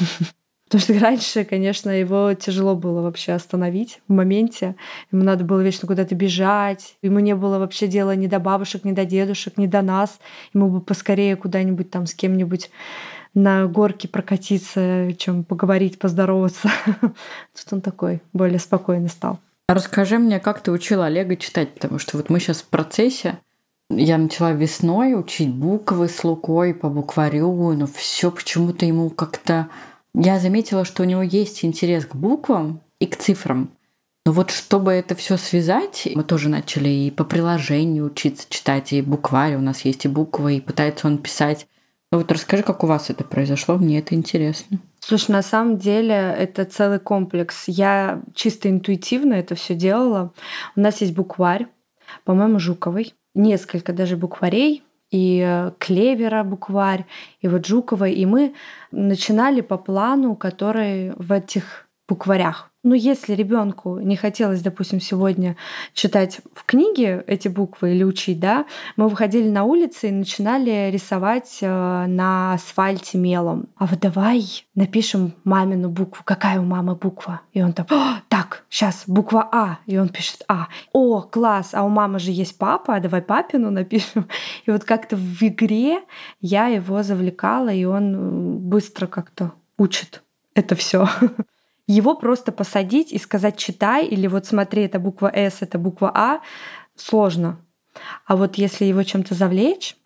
Потому 0.71 0.83
что 0.83 0.99
раньше, 1.00 1.45
конечно, 1.45 1.90
его 1.90 2.33
тяжело 2.35 2.76
было 2.76 3.02
вообще 3.02 3.33
остановить 3.33 4.00
в 4.07 4.12
моменте. 4.12 4.76
Ему 5.11 5.25
надо 5.25 5.43
было 5.43 5.61
вечно 5.61 5.88
куда-то 5.88 6.14
бежать. 6.14 6.97
Ему 7.02 7.19
не 7.19 7.35
было 7.35 7.59
вообще 7.59 7.88
дела 7.88 8.14
ни 8.14 8.29
до 8.29 8.38
бабушек, 8.38 8.85
ни 8.85 8.93
до 8.93 9.05
дедушек, 9.05 9.57
ни 9.57 9.67
до 9.67 9.83
нас. 9.83 10.21
Ему 10.55 10.69
бы 10.69 10.81
поскорее 10.81 11.35
куда-нибудь 11.35 11.90
там 11.90 12.07
с 12.07 12.14
кем-нибудь 12.14 12.71
на 13.35 13.67
горке 13.67 14.07
прокатиться, 14.07 15.12
чем 15.19 15.43
поговорить, 15.43 15.99
поздороваться. 15.99 16.71
Тут 17.00 17.73
он 17.73 17.81
такой 17.81 18.23
более 18.33 18.61
спокойный 18.61 19.09
стал. 19.09 19.40
Расскажи 19.69 20.19
мне, 20.19 20.38
как 20.38 20.61
ты 20.62 20.71
учила 20.71 21.07
Олега 21.07 21.37
читать, 21.37 21.75
потому 21.75 21.99
что 21.99 22.17
вот 22.17 22.31
мы 22.31 22.38
сейчас 22.38 22.62
в 22.62 22.67
процессе. 22.67 23.38
Я 23.91 24.19
начала 24.19 24.53
весной 24.53 25.19
учить 25.19 25.53
буквы 25.53 26.09
с 26.09 26.23
Лукой 26.23 26.75
по 26.75 26.89
букварю, 26.89 27.73
но 27.73 27.89
все 27.89 28.31
почему-то 28.31 28.87
ему 28.87 29.11
как-то 29.11 29.69
я 30.15 30.39
заметила, 30.39 30.85
что 30.85 31.03
у 31.03 31.07
него 31.07 31.23
есть 31.23 31.65
интерес 31.65 32.07
к 32.07 32.15
буквам 32.15 32.81
и 33.01 33.07
к 33.07 33.17
цифрам. 33.17 33.69
Но 34.25 34.33
вот 34.33 34.53
чтобы 34.53 34.93
это 34.93 35.17
все 35.17 35.37
связать, 35.37 36.07
мы 36.15 36.23
тоже 36.23 36.49
начали 36.49 36.89
и 36.89 37.11
по 37.11 37.25
приложению 37.25 38.07
учиться 38.07 38.47
читать, 38.49 38.93
и 38.93 39.03
букварь 39.03 39.57
у 39.57 39.61
нас 39.61 39.81
есть, 39.81 40.05
и 40.05 40.09
буквы, 40.09 40.57
и 40.57 40.61
пытается 40.61 41.09
он 41.09 41.19
писать. 41.19 41.67
Ну 42.13 42.19
вот 42.19 42.31
расскажи, 42.31 42.63
как 42.63 42.85
у 42.85 42.87
вас 42.87 43.11
это 43.11 43.25
произошло, 43.25 43.77
мне 43.77 43.99
это 43.99 44.15
интересно. 44.15 44.79
Слушай, 45.01 45.33
на 45.33 45.43
самом 45.43 45.79
деле 45.79 46.15
это 46.15 46.65
целый 46.65 47.01
комплекс. 47.01 47.65
Я 47.67 48.23
чисто 48.35 48.69
интуитивно 48.69 49.35
это 49.35 49.57
все 49.57 49.75
делала. 49.75 50.33
У 50.77 50.81
нас 50.81 51.01
есть 51.01 51.15
букварь, 51.15 51.67
по-моему, 52.25 52.59
Жуковый, 52.59 53.15
несколько 53.35 53.93
даже 53.93 54.17
букварей, 54.17 54.83
и 55.11 55.45
э, 55.45 55.73
Клевера 55.79 56.45
букварь, 56.45 57.05
и 57.41 57.49
вот 57.49 57.67
Жукова. 57.67 58.09
И 58.09 58.25
мы 58.27 58.55
начинали 58.93 59.61
по 59.61 59.77
плану, 59.77 60.37
который 60.37 61.13
в 61.17 61.33
этих 61.33 61.89
букварях. 62.09 62.70
Ну, 62.83 62.95
если 62.95 63.35
ребенку 63.35 63.99
не 63.99 64.17
хотелось, 64.17 64.63
допустим, 64.63 65.01
сегодня 65.01 65.57
читать 65.93 66.41
в 66.55 66.65
книге 66.65 67.23
эти 67.27 67.47
буквы 67.47 67.93
или 67.93 68.05
учить, 68.05 68.41
да, 68.41 68.65
мы 68.97 69.09
выходили 69.09 69.51
на 69.51 69.65
улицы 69.65 70.09
и 70.09 70.13
начинали 70.13 70.91
рисовать 70.91 71.59
э, 71.61 72.07
на 72.07 72.55
асфальте 72.55 73.19
мелом. 73.19 73.69
А 73.77 73.85
вот 73.85 74.01
давай 74.01 74.47
напишем 74.75 75.35
мамину 75.45 75.91
букву. 75.91 76.23
Какая 76.25 76.59
у 76.59 76.65
мамы 76.65 76.95
буква? 76.95 77.43
И 77.53 77.61
он 77.61 77.75
там, 77.75 77.87
так, 78.29 78.65
сейчас 78.71 79.05
буква 79.07 79.47
А. 79.53 79.79
И 79.85 79.99
он 79.99 80.09
пишет 80.09 80.43
А. 80.49 80.69
О, 80.95 81.21
класс, 81.21 81.71
а 81.75 81.85
у 81.85 81.91
мамы 81.91 82.19
же 82.19 82.31
есть 82.31 82.57
папа, 82.57 82.97
а 82.97 83.01
давай 83.01 83.21
папину 83.21 83.71
напишем. 83.71 84.27
И 84.65 84.71
вот 84.71 84.85
как-то 84.85 85.17
в 85.17 85.43
игре 85.43 86.01
я 86.41 86.69
его 86.69 87.03
завлекала, 87.03 87.69
и 87.69 87.85
он 87.85 88.15
э, 88.15 88.59
быстро 88.59 89.07
как-то 89.07 89.53
учит 89.77 90.23
это 90.55 90.75
все. 90.75 91.09
Его 91.91 92.15
просто 92.15 92.53
посадить 92.53 93.11
и 93.11 93.19
сказать 93.19 93.57
«читай» 93.57 94.07
или 94.07 94.29
вот 94.29 94.47
смотри, 94.47 94.85
это 94.85 95.01
буква 95.01 95.29
«С», 95.35 95.61
это 95.61 95.77
буква 95.77 96.13
«А» 96.15 96.41
сложно. 96.95 97.59
А 98.27 98.37
вот 98.37 98.59
если 98.59 98.85
его 98.85 99.03
чем-то 99.03 99.35
завлечь, 99.35 99.97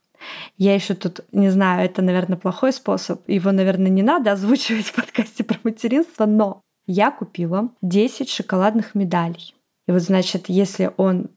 я 0.56 0.74
еще 0.74 0.94
тут, 0.94 1.20
не 1.30 1.50
знаю, 1.50 1.84
это, 1.84 2.00
наверное, 2.00 2.38
плохой 2.38 2.72
способ. 2.72 3.28
Его, 3.28 3.52
наверное, 3.52 3.90
не 3.90 4.02
надо 4.02 4.32
озвучивать 4.32 4.86
в 4.86 4.94
подкасте 4.94 5.44
про 5.44 5.58
материнство, 5.62 6.24
но 6.24 6.62
я 6.86 7.10
купила 7.10 7.68
10 7.82 8.30
шоколадных 8.30 8.94
медалей. 8.94 9.54
И 9.86 9.92
вот, 9.92 10.00
значит, 10.00 10.48
если 10.48 10.90
он 10.96 11.28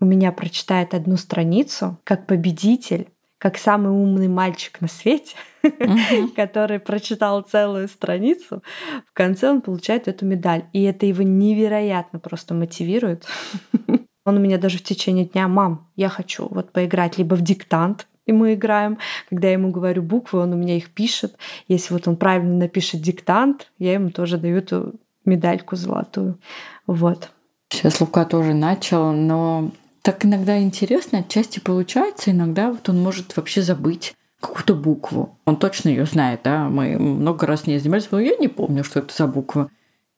у 0.00 0.04
меня 0.04 0.32
прочитает 0.32 0.92
одну 0.92 1.16
страницу 1.16 1.96
как 2.04 2.26
победитель, 2.26 3.08
как 3.38 3.58
самый 3.58 3.90
умный 3.90 4.28
мальчик 4.28 4.80
на 4.80 4.88
свете, 4.88 5.36
который 6.36 6.78
прочитал 6.78 7.42
целую 7.42 7.88
страницу, 7.88 8.62
в 9.06 9.12
конце 9.12 9.50
он 9.50 9.60
получает 9.60 10.08
эту 10.08 10.24
медаль. 10.24 10.64
И 10.72 10.82
это 10.82 11.06
его 11.06 11.22
невероятно 11.22 12.18
просто 12.18 12.54
мотивирует. 12.54 13.26
Он 14.26 14.38
у 14.38 14.40
меня 14.40 14.56
даже 14.56 14.78
в 14.78 14.82
течение 14.82 15.26
дня, 15.26 15.48
мам, 15.48 15.90
я 15.96 16.08
хочу 16.08 16.48
вот 16.50 16.72
поиграть 16.72 17.18
либо 17.18 17.34
в 17.34 17.42
диктант, 17.42 18.06
и 18.24 18.32
мы 18.32 18.54
играем. 18.54 18.98
Когда 19.28 19.48
я 19.48 19.52
ему 19.52 19.70
говорю 19.70 20.02
буквы, 20.02 20.40
он 20.40 20.54
у 20.54 20.56
меня 20.56 20.76
их 20.76 20.90
пишет. 20.90 21.36
Если 21.68 21.92
вот 21.92 22.08
он 22.08 22.16
правильно 22.16 22.54
напишет 22.54 23.02
диктант, 23.02 23.70
я 23.78 23.92
ему 23.92 24.10
тоже 24.10 24.38
даю 24.38 24.56
эту 24.56 24.94
медальку 25.26 25.76
золотую. 25.76 26.38
Вот. 26.86 27.30
Сейчас 27.70 28.00
Лука 28.00 28.24
тоже 28.24 28.54
начал, 28.54 29.12
но 29.12 29.72
так 30.04 30.26
иногда 30.26 30.60
интересно, 30.60 31.20
отчасти 31.20 31.60
получается, 31.60 32.30
иногда 32.30 32.70
вот 32.70 32.90
он 32.90 33.02
может 33.02 33.34
вообще 33.38 33.62
забыть 33.62 34.14
какую-то 34.38 34.74
букву. 34.74 35.38
Он 35.46 35.56
точно 35.56 35.88
ее 35.88 36.04
знает, 36.04 36.40
да, 36.44 36.68
мы 36.68 36.98
много 36.98 37.46
раз 37.46 37.66
не 37.66 37.78
занимались, 37.78 38.10
но 38.10 38.20
я 38.20 38.36
не 38.36 38.48
помню, 38.48 38.84
что 38.84 38.98
это 38.98 39.14
за 39.14 39.26
буква. 39.26 39.70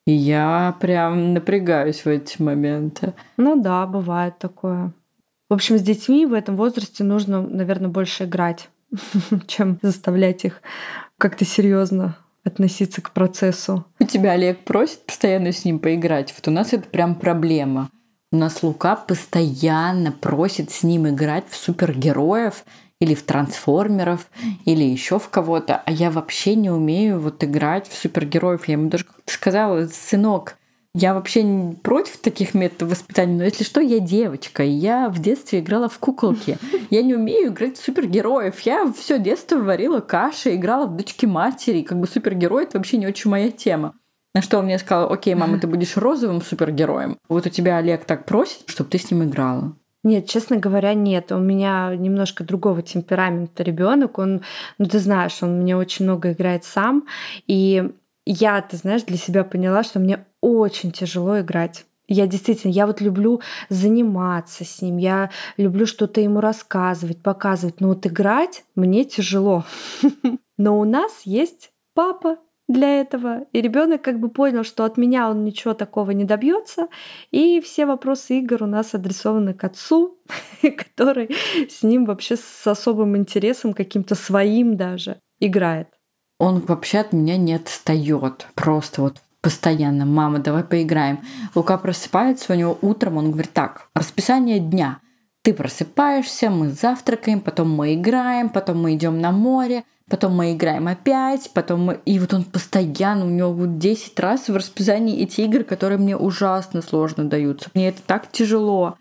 И 0.04 0.12
я 0.12 0.76
прям 0.80 1.34
напрягаюсь 1.34 2.04
в 2.04 2.08
эти 2.08 2.42
моменты. 2.42 3.14
Ну 3.36 3.62
да, 3.62 3.86
бывает 3.86 4.38
такое. 4.38 4.92
В 5.48 5.54
общем, 5.54 5.78
с 5.78 5.82
детьми 5.82 6.26
в 6.26 6.32
этом 6.32 6.56
возрасте 6.56 7.04
нужно, 7.04 7.40
наверное, 7.40 7.88
больше 7.88 8.24
играть, 8.24 8.68
чем 9.46 9.78
заставлять 9.82 10.44
их 10.44 10.62
как-то 11.16 11.44
серьезно 11.44 12.16
относиться 12.42 13.02
к 13.02 13.12
процессу. 13.12 13.84
У 14.00 14.04
тебя 14.04 14.32
Олег 14.32 14.64
просит 14.64 15.06
постоянно 15.06 15.52
с 15.52 15.64
ним 15.64 15.78
поиграть. 15.78 16.34
Вот 16.36 16.48
у 16.48 16.50
нас 16.50 16.72
это 16.72 16.88
прям 16.88 17.14
проблема. 17.14 17.88
У 18.32 18.36
нас 18.36 18.62
Лука 18.62 18.96
постоянно 18.96 20.12
просит 20.12 20.70
с 20.70 20.82
ним 20.82 21.08
играть 21.08 21.44
в 21.48 21.56
супергероев 21.56 22.64
или 23.00 23.14
в 23.14 23.22
трансформеров, 23.22 24.28
или 24.64 24.82
еще 24.82 25.18
в 25.18 25.28
кого-то, 25.28 25.82
а 25.84 25.92
я 25.92 26.10
вообще 26.10 26.54
не 26.54 26.70
умею 26.70 27.20
вот 27.20 27.44
играть 27.44 27.88
в 27.88 27.96
супергероев. 27.96 28.66
Я 28.66 28.72
ему 28.72 28.88
даже 28.88 29.04
как-то 29.04 29.32
сказала, 29.32 29.86
сынок, 29.86 30.56
я 30.98 31.12
вообще 31.12 31.42
не 31.42 31.74
против 31.74 32.16
таких 32.16 32.54
методов 32.54 32.96
воспитания, 32.96 33.36
но 33.36 33.44
если 33.44 33.64
что, 33.64 33.82
я 33.82 34.00
девочка, 34.00 34.64
и 34.64 34.70
я 34.70 35.10
в 35.10 35.18
детстве 35.18 35.58
играла 35.58 35.90
в 35.90 35.98
куколки. 35.98 36.56
Я 36.88 37.02
не 37.02 37.14
умею 37.14 37.48
играть 37.48 37.76
в 37.76 37.84
супергероев. 37.84 38.58
Я 38.60 38.90
все 38.96 39.18
детство 39.18 39.58
варила 39.58 40.00
каши, 40.00 40.54
играла 40.54 40.86
в 40.86 40.96
дочки 40.96 41.26
матери. 41.26 41.82
Как 41.82 42.00
бы 42.00 42.06
супергерой 42.06 42.64
это 42.64 42.78
вообще 42.78 42.96
не 42.96 43.06
очень 43.06 43.30
моя 43.30 43.50
тема. 43.50 43.94
На 44.36 44.42
что 44.42 44.58
он 44.58 44.66
мне 44.66 44.78
сказал, 44.78 45.10
окей, 45.10 45.34
мама, 45.34 45.58
ты 45.58 45.66
будешь 45.66 45.96
розовым 45.96 46.42
супергероем. 46.42 47.16
Вот 47.26 47.46
у 47.46 47.48
тебя 47.48 47.78
Олег 47.78 48.04
так 48.04 48.26
просит, 48.26 48.68
чтобы 48.68 48.90
ты 48.90 48.98
с 48.98 49.10
ним 49.10 49.24
играла. 49.24 49.72
Нет, 50.04 50.28
честно 50.28 50.58
говоря, 50.58 50.92
нет. 50.92 51.32
У 51.32 51.38
меня 51.38 51.96
немножко 51.96 52.44
другого 52.44 52.82
темперамента 52.82 53.62
ребенок. 53.62 54.18
Он, 54.18 54.42
ну 54.76 54.84
ты 54.84 54.98
знаешь, 54.98 55.42
он 55.42 55.62
мне 55.62 55.74
очень 55.74 56.04
много 56.04 56.32
играет 56.32 56.64
сам. 56.64 57.06
И 57.46 57.90
я, 58.26 58.60
ты 58.60 58.76
знаешь, 58.76 59.04
для 59.04 59.16
себя 59.16 59.42
поняла, 59.42 59.82
что 59.82 60.00
мне 60.00 60.26
очень 60.42 60.92
тяжело 60.92 61.40
играть. 61.40 61.86
Я 62.06 62.26
действительно, 62.26 62.72
я 62.72 62.86
вот 62.86 63.00
люблю 63.00 63.40
заниматься 63.70 64.66
с 64.66 64.82
ним, 64.82 64.98
я 64.98 65.30
люблю 65.56 65.86
что-то 65.86 66.20
ему 66.20 66.40
рассказывать, 66.40 67.22
показывать, 67.22 67.80
но 67.80 67.88
вот 67.88 68.06
играть 68.06 68.64
мне 68.74 69.06
тяжело. 69.06 69.64
Но 70.58 70.78
у 70.78 70.84
нас 70.84 71.22
есть 71.24 71.70
папа, 71.94 72.36
для 72.68 73.00
этого. 73.00 73.46
И 73.52 73.60
ребенок 73.60 74.02
как 74.02 74.18
бы 74.18 74.28
понял, 74.28 74.64
что 74.64 74.84
от 74.84 74.96
меня 74.96 75.30
он 75.30 75.44
ничего 75.44 75.74
такого 75.74 76.10
не 76.10 76.24
добьется. 76.24 76.88
И 77.30 77.60
все 77.60 77.86
вопросы 77.86 78.38
игр 78.38 78.62
у 78.62 78.66
нас 78.66 78.94
адресованы 78.94 79.54
к 79.54 79.64
отцу, 79.64 80.18
который 80.62 81.30
с 81.68 81.82
ним 81.82 82.04
вообще 82.04 82.36
с 82.36 82.66
особым 82.66 83.16
интересом, 83.16 83.72
каким-то 83.72 84.14
своим 84.14 84.76
даже, 84.76 85.20
играет. 85.38 85.88
Он 86.38 86.60
вообще 86.60 86.98
от 86.98 87.12
меня 87.12 87.36
не 87.36 87.54
отстает. 87.54 88.46
Просто 88.54 89.02
вот 89.02 89.22
постоянно. 89.40 90.04
Мама, 90.04 90.40
давай 90.40 90.64
поиграем. 90.64 91.20
Лука 91.54 91.78
просыпается, 91.78 92.52
у 92.52 92.56
него 92.56 92.76
утром 92.82 93.16
он 93.16 93.30
говорит, 93.30 93.52
так, 93.52 93.88
расписание 93.94 94.58
дня. 94.58 94.98
Ты 95.42 95.54
просыпаешься, 95.54 96.50
мы 96.50 96.70
завтракаем, 96.70 97.40
потом 97.40 97.70
мы 97.70 97.94
играем, 97.94 98.48
потом 98.48 98.82
мы 98.82 98.94
идем 98.96 99.20
на 99.20 99.30
море, 99.30 99.84
потом 100.08 100.34
мы 100.34 100.52
играем 100.52 100.88
опять, 100.88 101.50
потом 101.52 101.80
мы... 101.84 102.00
И 102.04 102.18
вот 102.18 102.32
он 102.32 102.44
постоянно, 102.44 103.26
у 103.26 103.30
него 103.30 103.52
вот 103.52 103.78
10 103.78 104.18
раз 104.20 104.48
в 104.48 104.56
расписании 104.56 105.22
эти 105.22 105.40
игры, 105.42 105.64
которые 105.64 105.98
мне 105.98 106.16
ужасно 106.16 106.82
сложно 106.82 107.24
даются. 107.24 107.70
Мне 107.74 107.88
это 107.88 108.02
так 108.06 108.30
тяжело. 108.30 108.96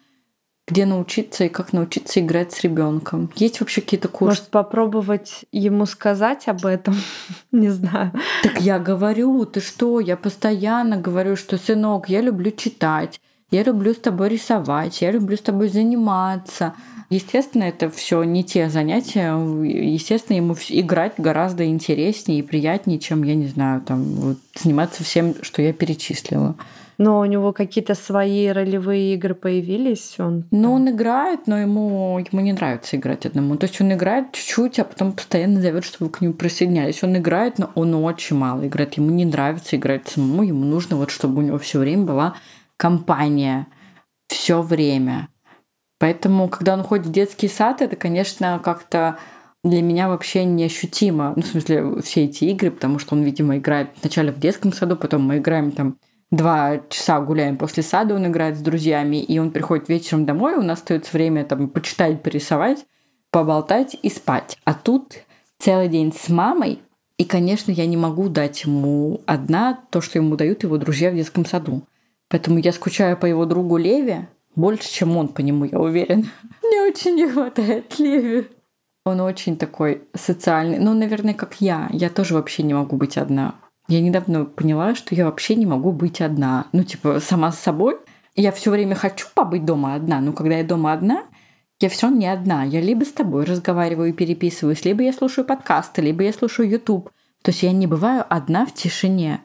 Где 0.68 0.88
научиться 0.88 1.44
и 1.44 1.50
как 1.50 1.74
научиться 1.74 2.20
играть 2.20 2.52
с 2.52 2.62
ребенком? 2.62 3.30
Есть 3.36 3.60
вообще 3.60 3.82
какие-то 3.82 4.08
курсы? 4.08 4.40
Может, 4.40 4.50
попробовать 4.50 5.46
ему 5.52 5.86
сказать 5.86 6.48
об 6.48 6.66
этом? 6.66 6.96
Не 7.52 7.70
знаю. 7.70 8.12
Так 8.42 8.60
я 8.62 8.80
говорю, 8.80 9.46
ты 9.46 9.60
что? 9.62 10.00
Я 10.00 10.18
постоянно 10.18 10.98
говорю, 10.98 11.36
что, 11.36 11.60
сынок, 11.60 12.10
я 12.10 12.22
люблю 12.22 12.50
читать, 12.50 13.22
я 13.52 13.62
люблю 13.62 13.94
с 13.94 13.98
тобой 13.98 14.30
рисовать, 14.30 15.02
я 15.02 15.12
люблю 15.12 15.38
с 15.38 15.42
тобой 15.42 15.70
заниматься. 15.70 16.74
Естественно, 17.10 17.64
это 17.64 17.90
все 17.90 18.24
не 18.24 18.44
те 18.44 18.70
занятия. 18.70 19.36
Естественно, 19.64 20.38
ему 20.38 20.56
играть 20.70 21.14
гораздо 21.18 21.66
интереснее 21.66 22.40
и 22.40 22.44
приятнее, 22.44 23.00
чем, 23.00 23.24
я 23.24 23.36
не 23.36 23.48
знаю, 23.48 23.82
там, 23.82 24.04
вот, 24.04 24.38
заниматься 24.56 25.04
всем, 25.04 25.36
что 25.42 25.62
я 25.62 25.72
перечислила. 25.72 26.56
Но 26.98 27.20
у 27.20 27.26
него 27.26 27.52
какие-то 27.52 27.94
свои 27.94 28.48
ролевые 28.48 29.16
игры 29.16 29.36
появились. 29.36 30.16
Он... 30.18 30.46
Ну, 30.52 30.74
он 30.74 30.90
играет, 30.90 31.46
но 31.46 31.60
ему, 31.60 32.18
ему 32.20 32.42
не 32.42 32.54
нравится 32.54 32.96
играть 32.96 33.26
одному. 33.26 33.58
То 33.58 33.66
есть 33.66 33.80
он 33.82 33.92
играет 33.94 34.32
чуть-чуть, 34.32 34.80
а 34.80 34.86
потом 34.86 35.12
постоянно 35.12 35.62
зовет, 35.62 35.84
чтобы 35.84 36.10
к 36.10 36.22
нему 36.22 36.34
присоединялись. 36.34 37.04
Он 37.04 37.18
играет, 37.18 37.60
но 37.60 37.72
он 37.76 37.94
очень 37.96 38.38
мало 38.38 38.66
играет. 38.66 38.94
Ему 38.96 39.10
не 39.10 39.26
нравится 39.26 39.76
играть 39.76 40.08
самому. 40.08 40.44
Ему 40.44 40.64
нужно 40.64 40.96
вот, 40.96 41.12
чтобы 41.12 41.40
у 41.40 41.46
него 41.46 41.58
все 41.58 41.80
время 41.80 42.04
была 42.04 42.36
компания. 42.78 43.68
Все 44.28 44.62
время. 44.62 45.28
Поэтому, 46.06 46.50
когда 46.50 46.76
он 46.76 46.84
ходит 46.84 47.08
в 47.08 47.12
детский 47.12 47.48
сад, 47.48 47.82
это, 47.82 47.96
конечно, 47.96 48.62
как-то 48.64 49.18
для 49.64 49.82
меня 49.82 50.08
вообще 50.08 50.46
неощутимо. 50.46 51.34
Ну, 51.36 51.42
в 51.42 51.48
смысле, 51.48 52.00
все 52.04 52.26
эти 52.26 52.44
игры, 52.44 52.70
потому 52.70 53.00
что 53.00 53.16
он, 53.16 53.24
видимо, 53.24 53.58
играет 53.58 53.90
вначале 54.00 54.32
в 54.32 54.40
детском 54.40 54.72
саду, 54.72 54.98
потом 54.98 55.24
мы 55.24 55.40
играем 55.40 55.72
там 55.72 55.98
два 56.30 56.80
часа 56.90 57.20
гуляем 57.22 57.58
после 57.58 57.82
сада, 57.82 58.14
он 58.14 58.28
играет 58.28 58.56
с 58.56 58.62
друзьями, 58.62 59.18
и 59.18 59.40
он 59.40 59.50
приходит 59.50 59.90
вечером 59.90 60.28
домой, 60.28 60.54
у 60.54 60.62
нас 60.62 60.78
остается 60.78 61.12
время 61.12 61.44
там 61.44 61.70
почитать, 61.70 62.22
порисовать, 62.22 62.86
поболтать 63.32 63.98
и 64.04 64.12
спать. 64.12 64.60
А 64.64 64.76
тут 64.76 65.16
целый 65.58 65.88
день 65.88 66.14
с 66.14 66.30
мамой, 66.30 66.82
и, 67.18 67.26
конечно, 67.26 67.72
я 67.72 67.88
не 67.88 67.98
могу 67.98 68.30
дать 68.30 68.64
ему 68.64 69.22
одна 69.26 69.80
то, 69.90 70.02
что 70.02 70.20
ему 70.20 70.36
дают 70.36 70.62
его 70.62 70.78
друзья 70.78 71.10
в 71.10 71.16
детском 71.16 71.48
саду. 71.48 71.82
Поэтому 72.30 72.60
я 72.60 72.74
скучаю 72.74 73.18
по 73.18 73.26
его 73.26 73.46
другу 73.46 73.78
Леве, 73.78 74.30
больше, 74.56 74.90
чем 74.92 75.18
он 75.18 75.28
по 75.28 75.42
нему, 75.42 75.66
я 75.66 75.80
уверен. 75.80 76.30
Мне 76.64 76.82
очень 76.82 77.16
не 77.16 77.28
хватает 77.28 77.98
Леви. 78.00 78.48
Он 79.06 79.22
очень 79.22 79.58
такой 79.58 80.04
социальный. 80.16 80.80
Ну, 80.80 80.94
наверное, 80.94 81.34
как 81.34 81.62
я. 81.62 81.90
Я 81.92 82.10
тоже 82.10 82.34
вообще 82.34 82.64
не 82.64 82.74
могу 82.74 82.98
быть 82.98 83.18
одна. 83.18 83.56
Я 83.88 84.02
недавно 84.02 84.46
поняла, 84.46 84.96
что 84.96 85.14
я 85.14 85.26
вообще 85.26 85.56
не 85.56 85.68
могу 85.68 85.92
быть 85.92 86.22
одна. 86.22 86.66
Ну, 86.72 86.84
типа, 86.84 87.20
сама 87.20 87.52
с 87.52 87.60
собой. 87.60 87.98
Я 88.36 88.52
все 88.52 88.72
время 88.72 88.96
хочу 88.96 89.28
побыть 89.34 89.64
дома 89.64 89.96
одна, 89.96 90.20
но 90.20 90.34
когда 90.34 90.58
я 90.58 90.64
дома 90.64 90.92
одна, 90.92 91.24
я 91.80 91.90
все 91.90 92.10
не 92.10 92.28
одна. 92.28 92.64
Я 92.64 92.82
либо 92.82 93.04
с 93.04 93.12
тобой 93.12 93.46
разговариваю 93.46 94.10
и 94.10 94.14
переписываюсь, 94.14 94.84
либо 94.84 95.04
я 95.04 95.14
слушаю 95.14 95.46
подкасты, 95.46 96.02
либо 96.02 96.24
я 96.24 96.34
слушаю 96.34 96.70
YouTube. 96.70 97.12
То 97.44 97.52
есть 97.52 97.64
я 97.64 97.72
не 97.72 97.86
бываю 97.86 98.26
одна 98.28 98.66
в 98.66 98.74
тишине. 98.74 99.42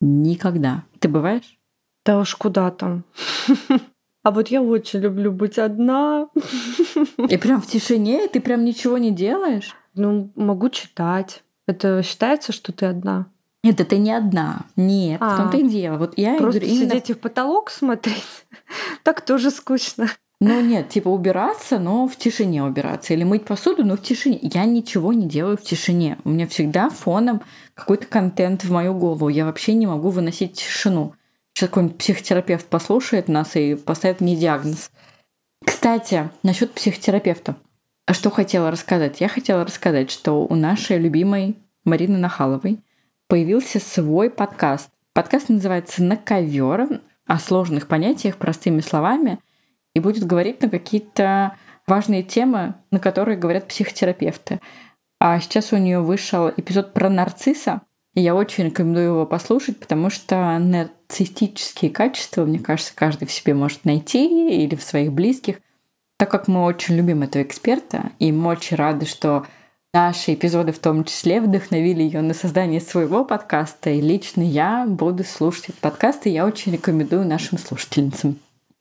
Никогда. 0.00 0.84
Ты 0.98 1.08
бываешь? 1.08 1.58
Да 2.04 2.18
уж 2.18 2.34
куда 2.36 2.70
там. 2.70 3.04
А 4.26 4.32
вот 4.32 4.48
я 4.48 4.60
очень 4.60 4.98
люблю 4.98 5.30
быть 5.30 5.56
одна. 5.56 6.26
И 7.28 7.36
прям 7.36 7.62
в 7.62 7.66
тишине 7.68 8.26
ты 8.26 8.40
прям 8.40 8.64
ничего 8.64 8.98
не 8.98 9.12
делаешь? 9.12 9.76
Ну, 9.94 10.32
могу 10.34 10.68
читать. 10.68 11.44
Это 11.68 12.02
считается, 12.02 12.50
что 12.50 12.72
ты 12.72 12.86
одна? 12.86 13.26
Нет, 13.62 13.80
это 13.80 13.96
не 13.96 14.10
одна. 14.10 14.62
Нет, 14.74 15.18
а, 15.22 15.32
в 15.32 15.36
том-то 15.36 15.58
и 15.58 15.68
дело. 15.68 15.98
Вот 15.98 16.14
я 16.18 16.38
просто 16.38 16.58
говорю, 16.58 16.66
именно... 16.66 16.90
сидеть 16.90 17.16
в 17.16 17.20
потолок 17.20 17.70
смотреть, 17.70 18.24
так 19.04 19.20
тоже 19.20 19.52
скучно. 19.52 20.08
Ну 20.40 20.60
нет, 20.60 20.88
типа 20.88 21.06
убираться, 21.06 21.78
но 21.78 22.08
в 22.08 22.16
тишине 22.16 22.64
убираться. 22.64 23.14
Или 23.14 23.22
мыть 23.22 23.44
посуду, 23.44 23.84
но 23.84 23.96
в 23.96 24.02
тишине. 24.02 24.40
Я 24.42 24.64
ничего 24.64 25.12
не 25.12 25.28
делаю 25.28 25.56
в 25.56 25.62
тишине. 25.62 26.18
У 26.24 26.30
меня 26.30 26.48
всегда 26.48 26.90
фоном 26.90 27.42
какой-то 27.74 28.08
контент 28.08 28.64
в 28.64 28.72
мою 28.72 28.92
голову. 28.92 29.28
Я 29.28 29.44
вообще 29.44 29.74
не 29.74 29.86
могу 29.86 30.10
выносить 30.10 30.54
тишину. 30.54 31.14
Сейчас 31.56 31.70
какой-нибудь 31.70 31.96
психотерапевт 31.96 32.66
послушает 32.66 33.28
нас 33.28 33.56
и 33.56 33.76
поставит 33.76 34.20
мне 34.20 34.36
диагноз. 34.36 34.90
Кстати, 35.64 36.28
насчет 36.42 36.74
психотерапевта. 36.74 37.56
А 38.04 38.12
что 38.12 38.28
хотела 38.28 38.70
рассказать? 38.70 39.22
Я 39.22 39.28
хотела 39.28 39.64
рассказать, 39.64 40.10
что 40.10 40.46
у 40.46 40.54
нашей 40.54 40.98
любимой 40.98 41.56
Марины 41.82 42.18
Нахаловой 42.18 42.80
появился 43.26 43.80
свой 43.80 44.28
подкаст. 44.28 44.90
Подкаст 45.14 45.48
называется 45.48 46.02
«На 46.02 46.18
ковер» 46.18 47.00
о 47.26 47.38
сложных 47.38 47.88
понятиях 47.88 48.36
простыми 48.36 48.80
словами 48.80 49.38
и 49.94 50.00
будет 50.00 50.26
говорить 50.26 50.60
на 50.60 50.68
какие-то 50.68 51.56
важные 51.86 52.22
темы, 52.22 52.74
на 52.90 52.98
которые 52.98 53.38
говорят 53.38 53.66
психотерапевты. 53.66 54.60
А 55.18 55.40
сейчас 55.40 55.72
у 55.72 55.78
нее 55.78 56.00
вышел 56.00 56.50
эпизод 56.54 56.92
про 56.92 57.08
нарцисса, 57.08 57.80
я 58.20 58.34
очень 58.34 58.64
рекомендую 58.64 59.06
его 59.06 59.26
послушать, 59.26 59.78
потому 59.78 60.08
что 60.08 60.58
нарциссические 60.58 61.90
качества, 61.90 62.44
мне 62.44 62.58
кажется, 62.58 62.92
каждый 62.94 63.26
в 63.28 63.32
себе 63.32 63.54
может 63.54 63.84
найти 63.84 64.64
или 64.64 64.74
в 64.74 64.82
своих 64.82 65.12
близких. 65.12 65.60
Так 66.18 66.30
как 66.30 66.48
мы 66.48 66.64
очень 66.64 66.96
любим 66.96 67.22
этого 67.22 67.42
эксперта, 67.42 68.10
и 68.18 68.32
мы 68.32 68.48
очень 68.48 68.76
рады, 68.76 69.04
что 69.04 69.46
наши 69.92 70.32
эпизоды 70.32 70.72
в 70.72 70.78
том 70.78 71.04
числе 71.04 71.42
вдохновили 71.42 72.02
ее 72.02 72.22
на 72.22 72.32
создание 72.32 72.80
своего 72.80 73.24
подкаста, 73.24 73.90
и 73.90 74.00
лично 74.00 74.40
я 74.40 74.86
буду 74.86 75.24
слушать 75.24 75.68
этот 75.68 75.80
подкаст, 75.80 76.26
и 76.26 76.30
я 76.30 76.46
очень 76.46 76.72
рекомендую 76.72 77.26
нашим 77.26 77.58
слушательницам. 77.58 78.38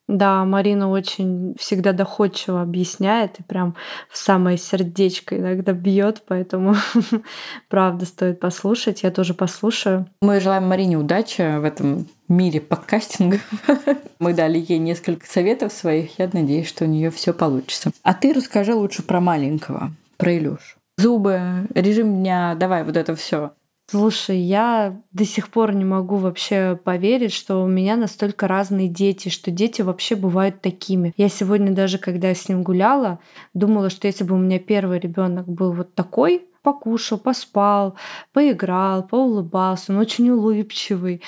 Да, 0.07 0.45
Марина 0.45 0.89
очень 0.89 1.55
всегда 1.57 1.91
доходчиво 1.91 2.61
объясняет 2.61 3.39
и 3.39 3.43
прям 3.43 3.75
в 4.09 4.17
самое 4.17 4.57
сердечко 4.57 5.37
иногда 5.37 5.73
бьет, 5.73 6.21
поэтому 6.27 6.75
правда 7.69 8.05
стоит 8.05 8.39
послушать. 8.39 9.01
Я 9.01 9.09
тоже 9.09 9.33
послушаю. 9.33 10.05
Мы 10.21 10.39
желаем 10.39 10.67
Марине 10.67 10.97
удачи 10.97 11.57
в 11.57 11.63
этом 11.63 12.07
мире 12.27 12.61
подкастинга. 12.61 13.39
Мы 14.19 14.33
дали 14.33 14.63
ей 14.67 14.77
несколько 14.77 15.25
советов 15.25 15.73
своих. 15.73 16.19
Я 16.19 16.29
надеюсь, 16.31 16.67
что 16.67 16.85
у 16.85 16.87
нее 16.87 17.09
все 17.09 17.33
получится. 17.33 17.91
А 18.03 18.13
ты 18.13 18.31
расскажи 18.33 18.75
лучше 18.75 19.01
про 19.01 19.19
маленького, 19.19 19.91
про 20.17 20.37
Илюш. 20.37 20.77
Зубы, 20.97 21.67
режим 21.73 22.19
дня, 22.19 22.55
давай 22.55 22.83
вот 22.83 22.95
это 22.95 23.15
все. 23.15 23.51
Слушай, 23.87 24.39
я 24.39 24.99
до 25.11 25.25
сих 25.25 25.49
пор 25.49 25.75
не 25.75 25.85
могу 25.85 26.15
вообще 26.15 26.79
поверить, 26.83 27.31
что 27.31 27.63
у 27.63 27.67
меня 27.67 27.95
настолько 27.95 28.47
разные 28.47 28.87
дети, 28.87 29.29
что 29.29 29.51
дети 29.51 29.83
вообще 29.83 30.15
бывают 30.15 30.59
такими. 30.61 31.13
Я 31.17 31.29
сегодня 31.29 31.71
даже, 31.71 31.99
когда 31.99 32.33
с 32.33 32.49
ним 32.49 32.63
гуляла, 32.63 33.19
думала, 33.53 33.91
что 33.91 34.07
если 34.07 34.23
бы 34.23 34.35
у 34.35 34.39
меня 34.39 34.57
первый 34.57 34.99
ребенок 34.99 35.47
был 35.47 35.71
вот 35.71 35.93
такой, 35.93 36.47
покушал, 36.63 37.19
поспал, 37.19 37.95
поиграл, 38.33 39.03
поулыбался, 39.03 39.91
он 39.93 39.99
очень 39.99 40.31
улыбчивый, 40.31 41.21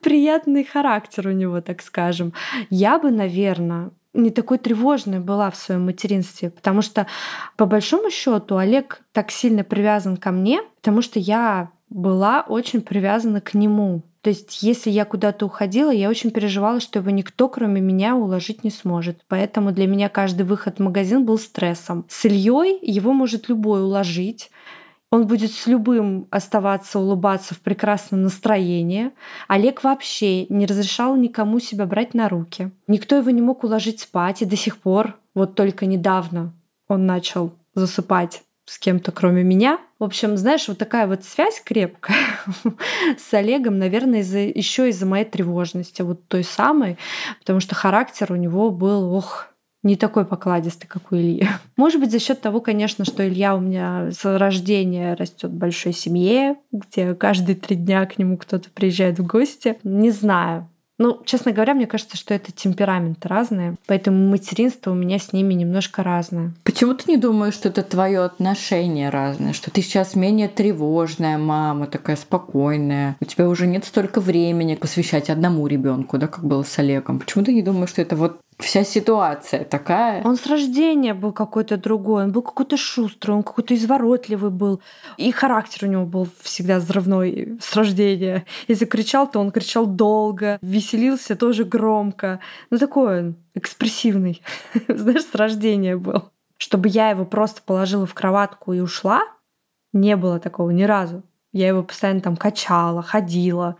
приятный 0.00 0.64
характер 0.64 1.28
у 1.28 1.32
него, 1.32 1.60
так 1.60 1.82
скажем. 1.82 2.32
Я 2.70 2.98
бы, 2.98 3.10
наверное, 3.10 3.90
не 4.14 4.30
такой 4.30 4.56
тревожной 4.56 5.20
была 5.20 5.50
в 5.50 5.56
своем 5.56 5.84
материнстве, 5.84 6.48
потому 6.48 6.80
что 6.80 7.06
по 7.58 7.66
большому 7.66 8.10
счету 8.10 8.56
Олег 8.56 9.02
так 9.12 9.30
сильно 9.30 9.62
привязан 9.62 10.16
ко 10.16 10.30
мне, 10.30 10.62
потому 10.76 11.02
что 11.02 11.18
я 11.18 11.70
была 11.90 12.42
очень 12.42 12.80
привязана 12.80 13.40
к 13.40 13.54
нему. 13.54 14.02
То 14.20 14.30
есть, 14.30 14.62
если 14.62 14.90
я 14.90 15.04
куда-то 15.04 15.46
уходила, 15.46 15.90
я 15.90 16.08
очень 16.08 16.30
переживала, 16.30 16.80
что 16.80 16.98
его 16.98 17.10
никто, 17.10 17.48
кроме 17.48 17.80
меня, 17.80 18.16
уложить 18.16 18.64
не 18.64 18.70
сможет. 18.70 19.20
Поэтому 19.28 19.72
для 19.72 19.86
меня 19.86 20.08
каждый 20.08 20.42
выход 20.42 20.78
в 20.78 20.82
магазин 20.82 21.24
был 21.24 21.38
стрессом. 21.38 22.04
С 22.08 22.24
Ильей 22.24 22.78
его 22.82 23.12
может 23.12 23.48
любой 23.48 23.82
уложить. 23.82 24.50
Он 25.10 25.26
будет 25.26 25.52
с 25.52 25.66
любым 25.66 26.26
оставаться, 26.30 26.98
улыбаться 26.98 27.54
в 27.54 27.60
прекрасном 27.60 28.22
настроении. 28.24 29.12
Олег 29.46 29.82
вообще 29.82 30.44
не 30.46 30.66
разрешал 30.66 31.16
никому 31.16 31.60
себя 31.60 31.86
брать 31.86 32.12
на 32.12 32.28
руки. 32.28 32.70
Никто 32.86 33.16
его 33.16 33.30
не 33.30 33.40
мог 33.40 33.64
уложить 33.64 34.00
спать. 34.00 34.42
И 34.42 34.44
до 34.44 34.56
сих 34.56 34.76
пор, 34.78 35.16
вот 35.34 35.54
только 35.54 35.86
недавно, 35.86 36.52
он 36.88 37.06
начал 37.06 37.52
засыпать 37.74 38.42
с 38.68 38.78
кем-то, 38.78 39.12
кроме 39.12 39.42
меня. 39.42 39.78
В 39.98 40.04
общем, 40.04 40.36
знаешь, 40.36 40.68
вот 40.68 40.76
такая 40.76 41.06
вот 41.06 41.24
связь 41.24 41.60
крепкая 41.64 42.18
с 43.18 43.32
Олегом, 43.32 43.78
наверное, 43.78 44.20
из-за, 44.20 44.40
еще 44.40 44.90
из-за 44.90 45.06
моей 45.06 45.24
тревожности, 45.24 46.02
вот 46.02 46.28
той 46.28 46.44
самой, 46.44 46.98
потому 47.40 47.60
что 47.60 47.74
характер 47.74 48.30
у 48.30 48.36
него 48.36 48.70
был, 48.70 49.12
ох, 49.14 49.48
не 49.82 49.96
такой 49.96 50.26
покладистый, 50.26 50.86
как 50.86 51.10
у 51.12 51.16
Ильи. 51.16 51.48
Может 51.76 52.00
быть, 52.00 52.10
за 52.10 52.18
счет 52.18 52.42
того, 52.42 52.60
конечно, 52.60 53.06
что 53.06 53.26
Илья 53.26 53.56
у 53.56 53.60
меня 53.60 54.10
с 54.10 54.22
рождения 54.38 55.14
растет 55.14 55.50
в 55.50 55.56
большой 55.56 55.94
семье, 55.94 56.56
где 56.70 57.14
каждые 57.14 57.56
три 57.56 57.74
дня 57.74 58.04
к 58.04 58.18
нему 58.18 58.36
кто-то 58.36 58.68
приезжает 58.70 59.18
в 59.18 59.26
гости. 59.26 59.78
Не 59.82 60.10
знаю. 60.10 60.68
Ну, 60.98 61.22
честно 61.24 61.52
говоря, 61.52 61.74
мне 61.74 61.86
кажется, 61.86 62.16
что 62.16 62.34
это 62.34 62.50
темпераменты 62.50 63.28
разные, 63.28 63.76
поэтому 63.86 64.28
материнство 64.28 64.90
у 64.90 64.94
меня 64.94 65.18
с 65.20 65.32
ними 65.32 65.54
немножко 65.54 66.02
разное. 66.02 66.52
Почему 66.64 66.94
ты 66.94 67.10
не 67.10 67.16
думаешь, 67.16 67.54
что 67.54 67.68
это 67.68 67.84
твое 67.84 68.24
отношение 68.24 69.08
разное, 69.08 69.52
что 69.52 69.70
ты 69.70 69.80
сейчас 69.80 70.16
менее 70.16 70.48
тревожная 70.48 71.38
мама, 71.38 71.86
такая 71.86 72.16
спокойная, 72.16 73.16
у 73.20 73.24
тебя 73.24 73.48
уже 73.48 73.68
нет 73.68 73.84
столько 73.84 74.20
времени 74.20 74.74
посвящать 74.74 75.30
одному 75.30 75.66
ребенку, 75.68 76.18
да, 76.18 76.26
как 76.26 76.44
было 76.44 76.64
с 76.64 76.78
Олегом? 76.78 77.20
Почему 77.20 77.44
ты 77.44 77.54
не 77.54 77.62
думаешь, 77.62 77.90
что 77.90 78.02
это 78.02 78.16
вот 78.16 78.40
вся 78.58 78.84
ситуация 78.84 79.64
такая. 79.64 80.22
Он 80.24 80.36
с 80.36 80.46
рождения 80.46 81.14
был 81.14 81.32
какой-то 81.32 81.76
другой, 81.76 82.24
он 82.24 82.32
был 82.32 82.42
какой-то 82.42 82.76
шустрый, 82.76 83.36
он 83.36 83.42
какой-то 83.42 83.74
изворотливый 83.74 84.50
был. 84.50 84.80
И 85.16 85.30
характер 85.30 85.84
у 85.84 85.90
него 85.90 86.04
был 86.04 86.28
всегда 86.42 86.78
взрывной 86.78 87.58
с 87.60 87.74
рождения. 87.76 88.44
Если 88.66 88.84
кричал, 88.84 89.30
то 89.30 89.38
он 89.40 89.50
кричал 89.50 89.86
долго, 89.86 90.58
веселился 90.60 91.36
тоже 91.36 91.64
громко. 91.64 92.40
Ну 92.70 92.78
такой 92.78 93.20
он 93.20 93.36
экспрессивный, 93.54 94.42
знаешь, 94.88 95.24
с 95.24 95.34
рождения 95.34 95.96
был. 95.96 96.30
Чтобы 96.56 96.88
я 96.88 97.10
его 97.10 97.24
просто 97.24 97.62
положила 97.62 98.06
в 98.06 98.14
кроватку 98.14 98.72
и 98.72 98.80
ушла, 98.80 99.22
не 99.92 100.16
было 100.16 100.40
такого 100.40 100.70
ни 100.70 100.82
разу. 100.82 101.22
Я 101.52 101.68
его 101.68 101.82
постоянно 101.82 102.20
там 102.20 102.36
качала, 102.36 103.02
ходила, 103.02 103.76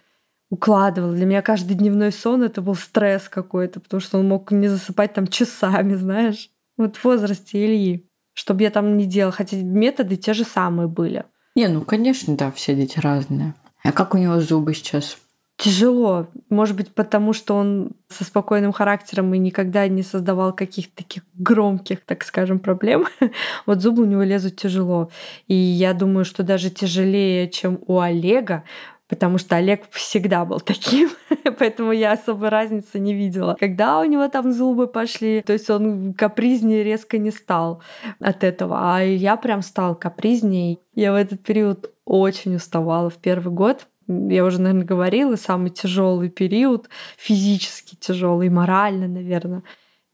укладывала. 0.50 1.14
Для 1.14 1.26
меня 1.26 1.42
каждый 1.42 1.74
дневной 1.74 2.12
сон 2.12 2.42
это 2.42 2.62
был 2.62 2.74
стресс 2.74 3.28
какой-то, 3.28 3.80
потому 3.80 4.00
что 4.00 4.18
он 4.18 4.28
мог 4.28 4.50
не 4.50 4.68
засыпать 4.68 5.14
там 5.14 5.26
часами, 5.26 5.94
знаешь. 5.94 6.50
Вот 6.76 6.96
в 6.96 7.04
возрасте 7.04 7.64
Ильи. 7.64 8.06
Чтобы 8.34 8.62
я 8.62 8.70
там 8.70 8.96
не 8.96 9.04
делала. 9.04 9.32
Хотя 9.32 9.56
методы 9.56 10.16
те 10.16 10.32
же 10.32 10.44
самые 10.44 10.88
были. 10.88 11.24
Не, 11.56 11.68
ну, 11.68 11.82
конечно, 11.82 12.37
да, 12.37 12.52
все 12.52 12.74
дети 12.74 13.00
разные. 13.00 13.54
А 13.82 13.92
как 13.92 14.14
у 14.14 14.18
него 14.18 14.40
зубы 14.40 14.74
сейчас? 14.74 15.18
Тяжело. 15.56 16.28
Может 16.50 16.76
быть, 16.76 16.94
потому 16.94 17.32
что 17.32 17.56
он 17.56 17.90
со 18.08 18.22
спокойным 18.22 18.70
характером 18.70 19.34
и 19.34 19.38
никогда 19.38 19.88
не 19.88 20.04
создавал 20.04 20.52
каких-то 20.52 20.98
таких 20.98 21.24
громких, 21.34 22.04
так 22.04 22.22
скажем, 22.22 22.61
проблем. 22.61 23.06
вот 23.66 23.80
зубы 23.80 24.04
у 24.04 24.06
него 24.06 24.22
лезут 24.22 24.54
тяжело. 24.54 25.11
И 25.48 25.54
я 25.54 25.94
думаю, 25.94 26.24
что 26.24 26.44
даже 26.44 26.70
тяжелее, 26.70 27.50
чем 27.50 27.80
у 27.88 27.98
Олега, 27.98 28.62
потому 29.08 29.38
что 29.38 29.56
Олег 29.56 29.90
всегда 29.90 30.44
был 30.44 30.60
таким, 30.60 31.10
поэтому 31.58 31.92
я 31.92 32.12
особой 32.12 32.50
разницы 32.50 32.98
не 32.98 33.14
видела. 33.14 33.56
Когда 33.58 34.00
у 34.00 34.04
него 34.04 34.28
там 34.28 34.52
зубы 34.52 34.86
пошли, 34.86 35.42
то 35.42 35.52
есть 35.52 35.68
он 35.70 36.12
капризнее 36.14 36.84
резко 36.84 37.18
не 37.18 37.30
стал 37.30 37.82
от 38.20 38.44
этого, 38.44 38.78
а 38.80 39.02
я 39.02 39.36
прям 39.36 39.62
стал 39.62 39.94
капризнее. 39.94 40.78
Я 40.94 41.12
в 41.12 41.16
этот 41.16 41.42
период 41.42 41.92
очень 42.04 42.56
уставала 42.56 43.10
в 43.10 43.16
первый 43.16 43.52
год. 43.52 43.86
Я 44.06 44.44
уже, 44.44 44.60
наверное, 44.60 44.86
говорила, 44.86 45.36
самый 45.36 45.70
тяжелый 45.70 46.30
период, 46.30 46.88
физически 47.16 47.94
тяжелый, 47.94 48.48
морально, 48.48 49.06
наверное, 49.06 49.62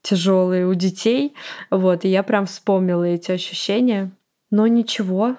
тяжелый 0.01 0.65
у 0.65 0.73
детей. 0.73 1.33
Вот, 1.71 2.03
и 2.03 2.09
я 2.09 2.23
прям 2.23 2.45
вспомнила 2.45 3.03
эти 3.03 3.31
ощущения. 3.31 4.11
Но 4.51 4.67
ничего, 4.67 5.37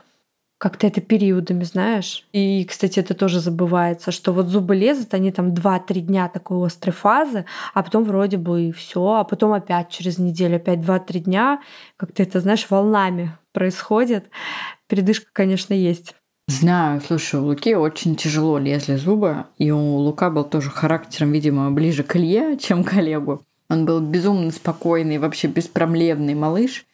как-то 0.59 0.87
это 0.87 1.01
периодами, 1.01 1.65
знаешь. 1.65 2.27
И, 2.33 2.65
кстати, 2.65 3.01
это 3.01 3.15
тоже 3.15 3.41
забывается, 3.41 4.11
что 4.11 4.33
вот 4.33 4.47
зубы 4.47 4.75
лезут, 4.75 5.13
они 5.15 5.31
там 5.33 5.53
2-3 5.53 6.01
дня 6.01 6.29
такой 6.29 6.67
острой 6.67 6.95
фазы, 6.95 7.45
а 7.75 7.83
потом 7.83 8.05
вроде 8.05 8.39
бы 8.39 8.69
и 8.69 8.73
все, 8.73 9.15
а 9.15 9.25
потом 9.25 9.53
опять 9.53 9.91
через 9.91 10.19
неделю, 10.19 10.57
опять 10.57 10.79
2-3 10.79 11.19
дня, 11.21 11.61
как-то 11.97 12.23
это, 12.23 12.41
знаешь, 12.41 12.67
волнами 12.71 13.37
происходит. 13.53 14.31
Передышка, 14.89 15.27
конечно, 15.33 15.75
есть. 15.75 16.15
Знаю, 16.49 17.03
слушай, 17.05 17.41
у 17.41 17.45
Луки 17.45 17.75
очень 17.75 18.15
тяжело 18.15 18.59
лезли 18.59 18.95
зубы, 18.95 19.47
и 19.59 19.73
у 19.73 19.97
Лука 19.97 20.31
был 20.31 20.45
тоже 20.45 20.71
характером, 20.71 21.33
видимо, 21.33 21.71
ближе 21.73 22.05
к 22.05 22.15
Илье, 22.17 22.57
чем 22.57 22.85
к 22.85 22.95
Олегу. 22.95 23.43
Он 23.69 23.85
был 23.85 24.01
безумно 24.01 24.53
спокойный, 24.53 25.19
вообще 25.19 25.49
беспроблемный 25.49 26.35
малыш 26.35 26.87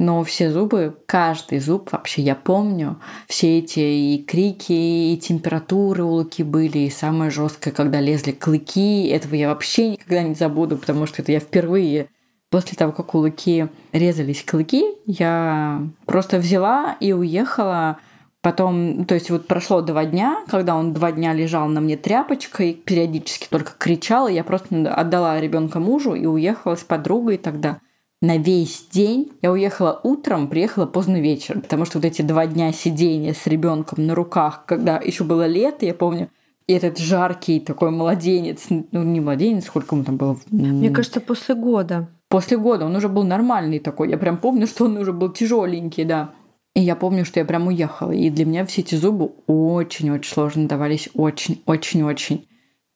но 0.00 0.24
все 0.24 0.50
зубы, 0.50 0.96
каждый 1.04 1.58
зуб 1.58 1.92
вообще 1.92 2.22
я 2.22 2.34
помню, 2.34 2.98
все 3.28 3.58
эти 3.58 3.80
и 3.80 4.24
крики, 4.26 4.72
и 4.72 5.18
температуры 5.18 6.02
у 6.04 6.12
Луки 6.12 6.42
были, 6.42 6.78
и 6.78 6.90
самое 6.90 7.30
жесткое, 7.30 7.74
когда 7.74 8.00
лезли 8.00 8.32
клыки, 8.32 9.08
этого 9.08 9.34
я 9.34 9.50
вообще 9.50 9.90
никогда 9.90 10.22
не 10.22 10.34
забуду, 10.34 10.78
потому 10.78 11.04
что 11.04 11.20
это 11.20 11.32
я 11.32 11.38
впервые. 11.38 12.08
После 12.48 12.78
того, 12.78 12.92
как 12.92 13.14
у 13.14 13.18
Луки 13.18 13.68
резались 13.92 14.42
клыки, 14.42 14.84
я 15.04 15.82
просто 16.06 16.38
взяла 16.38 16.96
и 16.98 17.12
уехала. 17.12 17.98
Потом, 18.40 19.04
то 19.04 19.14
есть 19.14 19.28
вот 19.28 19.46
прошло 19.48 19.82
два 19.82 20.06
дня, 20.06 20.44
когда 20.48 20.76
он 20.76 20.94
два 20.94 21.12
дня 21.12 21.34
лежал 21.34 21.68
на 21.68 21.82
мне 21.82 21.98
тряпочкой, 21.98 22.72
периодически 22.72 23.48
только 23.50 23.72
кричал, 23.76 24.28
и 24.28 24.32
я 24.32 24.44
просто 24.44 24.94
отдала 24.94 25.38
ребенка 25.38 25.78
мужу 25.78 26.14
и 26.14 26.24
уехала 26.24 26.76
с 26.76 26.84
подругой 26.84 27.36
тогда 27.36 27.80
на 28.20 28.36
весь 28.36 28.86
день. 28.90 29.32
Я 29.42 29.52
уехала 29.52 30.00
утром, 30.02 30.48
приехала 30.48 30.86
поздно 30.86 31.20
вечером, 31.20 31.62
потому 31.62 31.84
что 31.84 31.98
вот 31.98 32.04
эти 32.04 32.22
два 32.22 32.46
дня 32.46 32.72
сидения 32.72 33.34
с 33.34 33.46
ребенком 33.46 34.06
на 34.06 34.14
руках, 34.14 34.64
когда 34.66 34.98
еще 34.98 35.24
было 35.24 35.46
лето, 35.46 35.86
я 35.86 35.94
помню, 35.94 36.28
и 36.66 36.72
этот 36.72 36.98
жаркий 36.98 37.60
такой 37.60 37.90
младенец, 37.90 38.66
ну 38.68 39.02
не 39.02 39.20
младенец, 39.20 39.66
сколько 39.66 39.96
ему 39.96 40.04
там 40.04 40.16
было? 40.16 40.38
Мне 40.50 40.90
кажется, 40.90 41.20
после 41.20 41.54
года. 41.54 42.08
После 42.28 42.56
года 42.56 42.86
он 42.86 42.94
уже 42.94 43.08
был 43.08 43.24
нормальный 43.24 43.80
такой. 43.80 44.08
Я 44.08 44.16
прям 44.16 44.38
помню, 44.38 44.68
что 44.68 44.84
он 44.84 44.96
уже 44.96 45.12
был 45.12 45.32
тяжеленький, 45.32 46.04
да. 46.04 46.30
И 46.76 46.80
я 46.80 46.94
помню, 46.94 47.24
что 47.24 47.40
я 47.40 47.44
прям 47.44 47.66
уехала. 47.66 48.12
И 48.12 48.30
для 48.30 48.44
меня 48.44 48.64
все 48.66 48.82
эти 48.82 48.94
зубы 48.94 49.32
очень-очень 49.48 50.32
сложно 50.32 50.68
давались. 50.68 51.08
Очень-очень-очень 51.14 52.46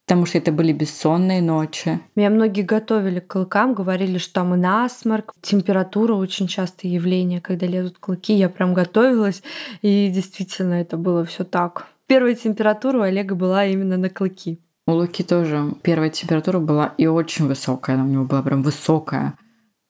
потому 0.07 0.27
что 0.27 0.39
это 0.39 0.53
были 0.53 0.73
бессонные 0.73 1.41
ночи. 1.41 2.01
Меня 2.15 2.31
многие 2.31 2.63
готовили 2.63 3.21
к 3.21 3.29
клыкам, 3.29 3.75
говорили, 3.75 4.19
что 4.19 4.35
там 4.35 4.55
и 4.55 4.57
насморк, 4.57 5.35
температура 5.41 6.15
очень 6.15 6.47
частое 6.47 6.91
явление, 6.91 7.41
когда 7.41 7.67
лезут 7.67 7.99
клыки. 7.99 8.35
Я 8.35 8.49
прям 8.49 8.75
готовилась, 8.75 9.43
и 9.83 10.11
действительно 10.11 10.75
это 10.75 10.97
было 10.97 11.25
все 11.25 11.45
так. 11.45 11.87
Первая 12.07 12.35
температура 12.35 12.99
у 12.99 13.03
Олега 13.03 13.35
была 13.35 13.65
именно 13.65 13.97
на 13.97 14.11
клыки. 14.11 14.61
У 14.87 14.93
Луки 14.93 15.23
тоже 15.23 15.73
первая 15.83 16.11
температура 16.11 16.59
была 16.59 16.93
и 16.99 17.07
очень 17.07 17.47
высокая, 17.47 17.97
она 17.97 18.05
у 18.05 18.09
него 18.09 18.25
была 18.25 18.43
прям 18.43 18.63
высокая. 18.63 19.39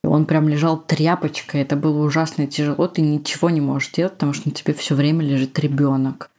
Он 0.05 0.27
прям 0.27 0.49
лежал 0.49 0.79
тряпочкой, 0.81 1.63
это 1.63 1.75
было 1.75 2.05
ужасно 2.05 2.47
тяжело, 2.47 2.87
ты 2.87 3.03
ничего 3.03 3.51
не 3.51 3.61
можешь 3.61 3.91
делать, 3.91 4.13
потому 4.13 4.35
что 4.35 4.49
на 4.49 4.55
тебе 4.55 4.75
все 4.75 4.95
время 4.95 5.25
лежит 5.25 5.59
ребенок. 5.59 6.31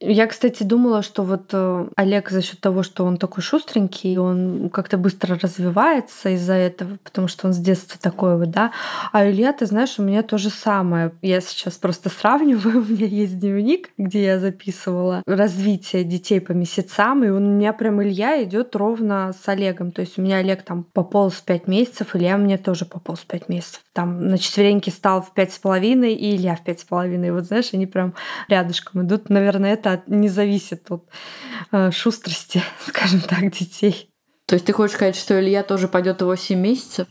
Я, 0.00 0.28
кстати, 0.28 0.62
думала, 0.62 1.02
что 1.02 1.24
вот 1.24 1.50
э, 1.52 1.88
Олег 1.96 2.30
за 2.30 2.40
счет 2.40 2.60
того, 2.60 2.84
что 2.84 3.04
он 3.04 3.16
такой 3.16 3.42
шустренький, 3.42 4.16
он 4.16 4.70
как-то 4.70 4.96
быстро 4.96 5.36
развивается 5.36 6.30
из-за 6.30 6.52
этого, 6.52 6.98
потому 7.02 7.26
что 7.26 7.48
он 7.48 7.52
с 7.52 7.58
детства 7.58 7.98
такой 8.00 8.38
вот, 8.38 8.50
да. 8.50 8.70
А 9.12 9.28
Илья, 9.28 9.52
ты 9.52 9.66
знаешь, 9.66 9.98
у 9.98 10.02
меня 10.02 10.22
то 10.22 10.38
же 10.38 10.50
самое. 10.50 11.10
Я 11.20 11.40
сейчас 11.40 11.74
просто 11.78 12.10
сравниваю, 12.10 12.78
у 12.82 12.84
меня 12.84 13.06
есть 13.06 13.40
дневник, 13.40 13.90
где 13.98 14.24
я 14.24 14.38
записывала 14.38 15.24
развитие 15.26 16.04
детей 16.04 16.40
по 16.40 16.52
месяцам, 16.52 17.24
и 17.24 17.30
у 17.30 17.40
меня 17.40 17.72
прям 17.72 18.00
Илья 18.00 18.40
идет 18.44 18.76
ровно 18.76 19.34
с 19.42 19.48
Олегом. 19.48 19.90
То 19.90 20.02
есть 20.02 20.16
у 20.16 20.22
меня 20.22 20.36
Олег 20.36 20.62
там 20.62 20.84
пополз 20.84 21.34
пять 21.40 21.66
месяцев, 21.66 22.14
Илья 22.14 22.36
мне 22.36 22.56
тоже 22.56 22.84
пополз 22.84 23.20
пять 23.20 23.48
месяцев. 23.48 23.80
Там 23.98 24.28
на 24.28 24.38
четвереньке 24.38 24.92
стал 24.92 25.22
в 25.22 25.34
пять 25.34 25.52
с 25.52 25.58
половиной, 25.58 26.14
и 26.14 26.36
Илья 26.36 26.54
в 26.54 26.62
пять 26.62 26.78
с 26.78 26.84
половиной. 26.84 27.32
Вот 27.32 27.46
знаешь, 27.46 27.70
они 27.72 27.84
прям 27.84 28.14
рядышком 28.46 29.02
идут. 29.02 29.28
Наверное, 29.28 29.72
это 29.72 30.04
не 30.06 30.28
зависит 30.28 30.88
от 30.88 31.08
э, 31.72 31.90
шустрости, 31.90 32.62
скажем 32.86 33.20
так, 33.22 33.50
детей. 33.50 34.08
То 34.46 34.54
есть 34.54 34.66
ты 34.66 34.72
хочешь 34.72 34.94
сказать, 34.94 35.16
что 35.16 35.36
Илья 35.40 35.64
тоже 35.64 35.88
пойдет 35.88 36.22
8 36.22 36.56
месяцев? 36.56 37.08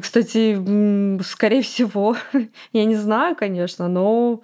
Кстати, 0.00 1.22
скорее 1.22 1.60
всего, 1.60 2.16
я 2.72 2.84
не 2.86 2.96
знаю, 2.96 3.36
конечно, 3.36 3.88
но 3.88 4.40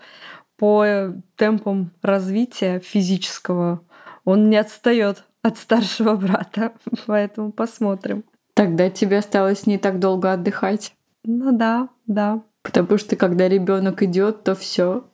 по 0.58 1.14
темпам 1.36 1.92
развития 2.02 2.80
физического 2.80 3.80
он 4.26 4.50
не 4.50 4.58
отстает 4.58 5.24
от 5.40 5.56
старшего 5.56 6.16
брата, 6.16 6.74
поэтому 7.06 7.50
посмотрим. 7.50 8.24
Тогда 8.52 8.90
тебе 8.90 9.16
осталось 9.16 9.66
не 9.66 9.78
так 9.78 10.00
долго 10.00 10.34
отдыхать. 10.34 10.92
Ну 11.24 11.56
да, 11.56 11.88
да. 12.06 12.42
Потому 12.62 12.98
что 12.98 13.16
когда 13.16 13.48
ребенок 13.48 14.02
идет, 14.02 14.44
то 14.44 14.54
все. 14.54 15.04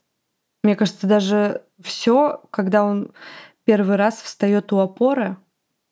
Мне 0.63 0.77
кажется, 0.77 1.07
даже 1.07 1.63
все, 1.81 2.43
когда 2.51 2.85
он 2.85 3.13
первый 3.65 3.97
раз 3.97 4.21
встает 4.21 4.73
у 4.73 4.79
опоры, 4.79 5.37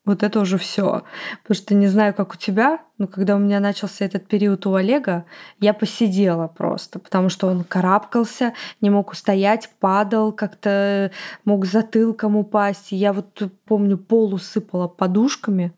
вот 0.04 0.22
это 0.24 0.40
уже 0.40 0.58
все. 0.58 1.04
Потому 1.42 1.54
что 1.54 1.74
не 1.74 1.86
знаю, 1.86 2.14
как 2.14 2.34
у 2.34 2.36
тебя, 2.36 2.80
но 2.98 3.06
когда 3.06 3.36
у 3.36 3.38
меня 3.38 3.60
начался 3.60 4.04
этот 4.04 4.26
период 4.26 4.66
у 4.66 4.74
Олега, 4.74 5.24
я 5.60 5.74
посидела 5.74 6.48
просто, 6.48 6.98
потому 6.98 7.28
что 7.28 7.46
он 7.46 7.62
карабкался, 7.62 8.52
не 8.80 8.90
мог 8.90 9.12
устоять, 9.12 9.70
падал, 9.78 10.32
как-то 10.32 11.12
мог 11.44 11.66
затылком 11.66 12.36
упасть. 12.36 12.92
И 12.92 12.96
я 12.96 13.12
вот 13.12 13.42
помню, 13.64 13.96
пол 13.96 14.34
усыпала 14.34 14.88
подушками 14.88 15.72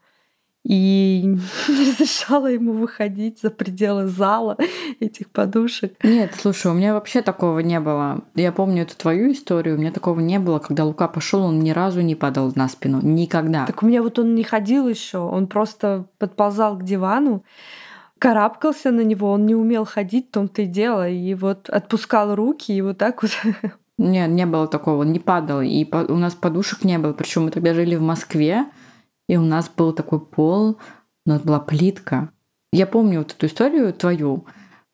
и 0.65 1.23
не 1.69 1.91
разрешала 1.91 2.47
ему 2.47 2.73
выходить 2.73 3.41
за 3.41 3.51
пределы 3.51 4.07
зала 4.07 4.57
этих 5.01 5.31
подушек. 5.31 5.95
Нет, 6.03 6.33
слушай, 6.39 6.71
у 6.71 6.75
меня 6.75 6.95
вообще 6.95 7.23
такого 7.23 7.61
не 7.61 7.79
было. 7.81 8.25
Я 8.35 8.51
помню 8.51 8.83
эту 8.83 8.97
твою 8.97 9.33
историю, 9.33 9.77
у 9.77 9.79
меня 9.79 9.93
такого 9.93 10.21
не 10.21 10.39
было, 10.39 10.59
когда 10.59 10.85
Лука 10.85 11.09
пошел, 11.09 11.43
он 11.43 11.61
ни 11.61 11.71
разу 11.71 12.01
не 12.01 12.15
падал 12.15 12.53
на 12.55 12.69
спину, 12.69 13.01
никогда. 13.03 13.67
Так 13.67 13.83
у 13.83 13.87
меня 13.87 14.03
вот 14.03 14.19
он 14.19 14.35
не 14.35 14.43
ходил 14.43 14.89
еще, 14.89 15.19
он 15.19 15.47
просто 15.47 16.07
подползал 16.19 16.79
к 16.79 16.83
дивану, 16.83 17.45
карабкался 18.19 18.91
на 18.91 19.03
него, 19.03 19.31
он 19.31 19.45
не 19.45 19.55
умел 19.55 19.85
ходить, 19.85 20.29
в 20.29 20.33
том-то 20.33 20.63
и 20.63 20.67
дело, 20.67 21.09
и 21.09 21.35
вот 21.35 21.69
отпускал 21.69 22.35
руки, 22.35 22.73
и 22.73 22.81
вот 22.81 22.97
так 22.97 23.23
вот 23.23 23.33
нет, 23.99 24.31
не 24.31 24.47
было 24.47 24.67
такого, 24.67 25.03
он 25.03 25.13
не 25.13 25.19
падал. 25.19 25.61
И 25.61 25.87
у 25.93 26.17
нас 26.17 26.35
подушек 26.35 26.85
не 26.85 26.99
было. 26.99 27.13
Причем 27.13 27.45
мы 27.45 27.51
тогда 27.51 27.75
жили 27.75 27.95
в 27.97 28.03
Москве. 28.03 28.67
И 29.29 29.37
у 29.37 29.43
нас 29.43 29.71
был 29.75 29.93
такой 29.93 30.21
пол, 30.21 30.79
у 31.27 31.31
нас 31.31 31.41
была 31.41 31.61
плитка. 31.61 32.31
Я 32.73 32.87
помню 32.87 33.21
вот 33.21 33.33
эту 33.33 33.47
историю 33.47 33.93
твою, 33.93 34.47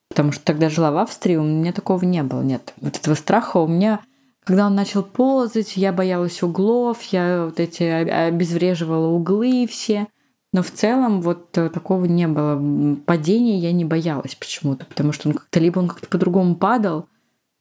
потому 0.09 0.33
что 0.33 0.45
тогда 0.45 0.69
жила 0.69 0.93
в 0.93 0.99
Австрии, 0.99 1.37
у 1.37 1.43
меня 1.43 1.73
такого 1.73 2.05
не 2.05 2.23
было, 2.23 2.43
нет. 2.43 2.75
Вот 2.81 2.97
этого 2.97 3.15
страха 3.15 3.59
у 3.59 3.67
меня 3.67 4.01
когда 4.45 4.67
он 4.67 4.75
начал 4.75 5.03
ползать, 5.03 5.77
я 5.77 5.93
боялась 5.93 6.43
углов, 6.43 7.03
я 7.13 7.45
вот 7.45 7.61
эти 7.61 7.83
обезвреживала 7.83 9.09
углы 9.09 9.69
все. 9.71 10.09
Но 10.53 10.63
в 10.63 10.71
целом 10.73 11.21
вот 11.21 11.53
такого 11.53 12.07
не 12.07 12.27
было. 12.27 12.97
Падения 13.07 13.59
я 13.59 13.71
не 13.71 13.85
боялась 13.85 14.35
почему-то, 14.35 14.87
потому 14.87 15.13
что 15.13 15.29
он 15.29 15.35
как-то 15.35 15.61
либо 15.61 15.79
он 15.79 15.89
как-то 15.89 16.09
по-другому 16.09 16.57
падал. 16.57 17.07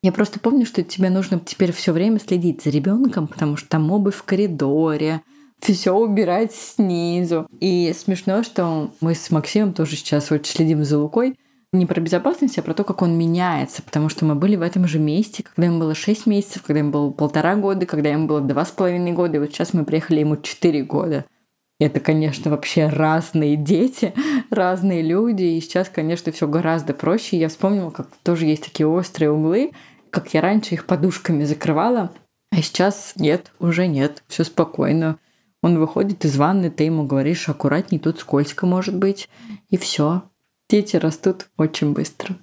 Я 0.02 0.12
просто 0.12 0.40
помню, 0.40 0.66
что 0.66 0.82
тебе 0.82 1.10
нужно 1.10 1.40
теперь 1.40 1.74
все 1.74 1.92
время 1.92 2.20
следить 2.20 2.64
за 2.64 2.70
ребенком, 2.70 3.28
потому 3.28 3.58
что 3.58 3.70
там 3.70 3.92
обувь 3.92 4.16
в 4.16 4.24
коридоре, 4.24 5.22
все 5.62 5.94
убирать 5.94 6.54
снизу. 6.54 7.48
И 7.60 7.94
смешно, 7.98 8.44
что 8.44 8.92
мы 9.02 9.16
с 9.16 9.30
Максимом 9.32 9.74
тоже 9.74 9.96
сейчас 9.96 10.32
вот 10.32 10.46
следим 10.46 10.84
за 10.84 10.98
Лукой, 10.98 11.36
не 11.72 11.86
про 11.86 12.02
безопасность, 12.02 12.58
а 12.58 12.64
про 12.64 12.74
то, 12.74 12.84
как 12.84 13.02
он 13.02 13.18
меняется, 13.18 13.84
потому 13.84 14.10
что 14.10 14.26
мы 14.26 14.34
были 14.36 14.56
в 14.56 14.62
этом 14.62 14.88
же 14.88 14.98
месте, 14.98 15.44
когда 15.44 15.68
ему 15.68 15.80
было 15.80 15.94
6 15.94 16.26
месяцев, 16.26 16.64
когда 16.64 16.80
ему 16.80 16.92
было 16.92 17.12
полтора 17.12 17.56
года, 17.56 17.86
когда 17.86 18.10
ему 18.10 18.28
было 18.28 18.42
два 18.42 18.66
с 18.66 18.72
половиной 18.72 19.12
года, 19.12 19.38
и 19.38 19.40
вот 19.40 19.52
сейчас 19.52 19.74
мы 19.74 19.86
приехали 19.86 20.22
ему 20.22 20.38
4 20.38 20.84
года. 20.84 21.26
Это, 21.80 22.00
конечно, 22.00 22.50
вообще 22.52 22.88
разные 22.88 23.56
дети, 23.56 24.14
разные 24.50 25.04
люди, 25.04 25.44
и 25.44 25.62
сейчас, 25.62 25.90
конечно, 25.90 26.32
все 26.32 26.48
гораздо 26.48 26.94
проще. 26.94 27.38
Я 27.38 27.50
вспомнила, 27.50 27.92
как 27.92 28.08
тоже 28.24 28.48
есть 28.48 28.64
такие 28.64 28.88
острые 28.88 29.32
углы, 29.32 29.72
как 30.10 30.34
я 30.34 30.42
раньше 30.42 30.74
их 30.74 30.88
подушками 30.88 31.44
закрывала, 31.44 32.12
а 32.52 32.62
сейчас 32.64 33.14
нет, 33.16 33.52
уже 33.60 33.86
нет, 33.86 34.24
все 34.28 34.44
спокойно. 34.44 35.20
Он 35.62 35.78
выходит 35.78 36.26
из 36.26 36.38
ванны, 36.38 36.70
ты 36.70 36.86
ему 36.86 37.06
говоришь, 37.06 37.50
аккуратней, 37.50 38.00
тут 38.00 38.20
скользко 38.20 38.66
может 38.66 38.96
быть. 38.96 39.30
И 39.70 39.78
все. 39.78 40.24
Дети 40.70 40.96
растут 40.96 41.48
очень 41.58 41.94
быстро. 41.94 42.36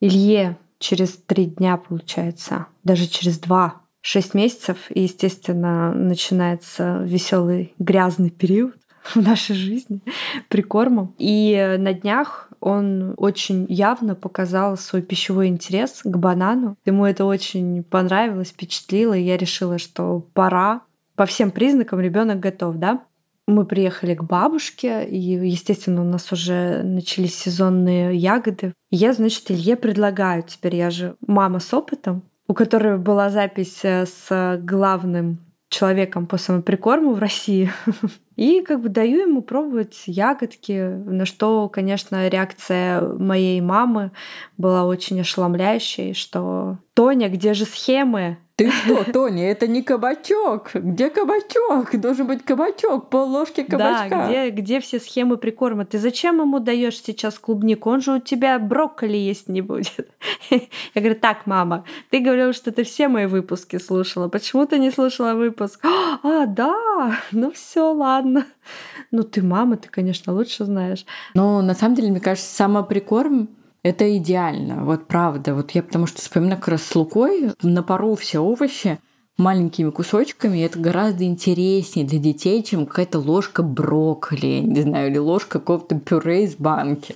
Илье 0.00 0.58
через 0.78 1.12
три 1.12 1.46
дня, 1.46 1.76
получается, 1.76 2.66
даже 2.84 3.06
через 3.06 3.38
два, 3.38 3.82
шесть 4.00 4.34
месяцев, 4.34 4.90
и, 4.90 5.02
естественно, 5.02 5.92
начинается 5.92 7.02
веселый 7.04 7.74
грязный 7.78 8.30
период 8.30 8.74
в 9.14 9.16
нашей 9.16 9.54
жизни 9.54 10.02
прикормом. 10.48 11.14
И 11.18 11.76
на 11.78 11.92
днях 11.94 12.48
он 12.60 13.14
очень 13.16 13.66
явно 13.68 14.14
показал 14.14 14.76
свой 14.76 15.02
пищевой 15.02 15.48
интерес 15.48 16.00
к 16.02 16.16
банану. 16.16 16.76
Ему 16.84 17.06
это 17.06 17.24
очень 17.24 17.82
понравилось, 17.82 18.48
впечатлило, 18.48 19.14
и 19.14 19.22
я 19.22 19.36
решила, 19.36 19.78
что 19.78 20.26
пора 20.34 20.82
по 21.18 21.26
всем 21.26 21.50
признакам 21.50 21.98
ребенок 21.98 22.38
готов, 22.38 22.76
да? 22.76 23.02
Мы 23.48 23.66
приехали 23.66 24.14
к 24.14 24.22
бабушке, 24.22 25.04
и, 25.04 25.18
естественно, 25.18 26.02
у 26.02 26.04
нас 26.04 26.30
уже 26.30 26.82
начались 26.84 27.34
сезонные 27.34 28.14
ягоды. 28.14 28.72
Я, 28.90 29.12
значит, 29.12 29.50
Илье 29.50 29.76
предлагаю, 29.76 30.44
теперь 30.44 30.76
я 30.76 30.90
же 30.90 31.16
мама 31.26 31.58
с 31.58 31.74
опытом, 31.74 32.22
у 32.46 32.54
которой 32.54 32.98
была 32.98 33.30
запись 33.30 33.80
э, 33.82 34.06
с 34.06 34.60
главным 34.62 35.40
человеком 35.70 36.28
по 36.28 36.36
самоприкорму 36.36 37.14
в 37.14 37.18
России. 37.18 37.72
И 38.38 38.60
как 38.60 38.80
бы 38.80 38.88
даю 38.88 39.22
ему 39.22 39.42
пробовать 39.42 40.04
ягодки, 40.06 40.72
на 40.72 41.26
что, 41.26 41.68
конечно, 41.68 42.28
реакция 42.28 43.00
моей 43.00 43.60
мамы 43.60 44.12
была 44.56 44.84
очень 44.84 45.20
ошеломляющей, 45.20 46.14
что 46.14 46.78
«Тоня, 46.94 47.28
где 47.30 47.52
же 47.52 47.64
схемы? 47.64 48.38
Ты 48.58 48.72
что, 48.72 49.04
Тоня, 49.12 49.52
это 49.52 49.68
не 49.68 49.84
кабачок. 49.84 50.70
Где 50.74 51.10
кабачок? 51.10 51.94
Должен 52.00 52.26
быть 52.26 52.44
кабачок, 52.44 53.08
пол 53.08 53.30
ложки 53.30 53.62
кабачка. 53.62 54.08
Да, 54.10 54.26
где, 54.28 54.50
где 54.50 54.80
все 54.80 54.98
схемы 54.98 55.36
прикорма? 55.36 55.84
Ты 55.84 56.00
зачем 56.00 56.40
ему 56.40 56.58
даешь 56.58 57.00
сейчас 57.00 57.38
клубнику? 57.38 57.88
Он 57.90 58.00
же 58.00 58.14
у 58.14 58.18
тебя 58.18 58.58
брокколи 58.58 59.16
есть 59.16 59.48
не 59.48 59.62
будет. 59.62 60.10
Я 60.50 60.60
говорю, 60.96 61.14
так, 61.14 61.46
мама, 61.46 61.84
ты 62.10 62.18
говорила, 62.18 62.52
что 62.52 62.72
ты 62.72 62.82
все 62.82 63.06
мои 63.06 63.26
выпуски 63.26 63.78
слушала. 63.78 64.26
Почему 64.26 64.66
ты 64.66 64.80
не 64.80 64.90
слушала 64.90 65.34
выпуск? 65.34 65.78
А, 65.84 66.46
да, 66.46 67.16
ну 67.30 67.52
все, 67.52 67.92
ладно. 67.92 68.27
Ну 69.10 69.22
ты 69.22 69.42
мама, 69.42 69.78
ты, 69.78 69.88
конечно, 69.88 70.34
лучше 70.34 70.66
знаешь. 70.66 71.06
Но 71.34 71.62
на 71.62 71.74
самом 71.74 71.94
деле, 71.94 72.10
мне 72.10 72.20
кажется, 72.20 72.54
самоприкорм 72.54 73.48
это 73.82 74.16
идеально, 74.16 74.84
вот 74.84 75.06
правда. 75.06 75.54
Вот 75.54 75.70
я 75.70 75.82
потому 75.82 76.06
что 76.06 76.20
вспоминаю 76.20 76.58
как 76.58 76.68
раз 76.68 76.82
с 76.82 76.94
Лукой, 76.94 77.52
на 77.62 77.82
пару 77.82 78.14
все 78.16 78.38
овощи 78.38 78.98
маленькими 79.38 79.90
кусочками, 79.90 80.64
это 80.64 80.78
гораздо 80.80 81.24
интереснее 81.24 82.04
для 82.04 82.18
детей, 82.18 82.62
чем 82.64 82.86
какая-то 82.86 83.20
ложка 83.20 83.62
брокколи, 83.62 84.60
не 84.64 84.82
знаю, 84.82 85.10
или 85.10 85.18
ложка 85.18 85.60
какого-то 85.60 85.98
пюре 86.00 86.44
из 86.44 86.56
банки. 86.56 87.14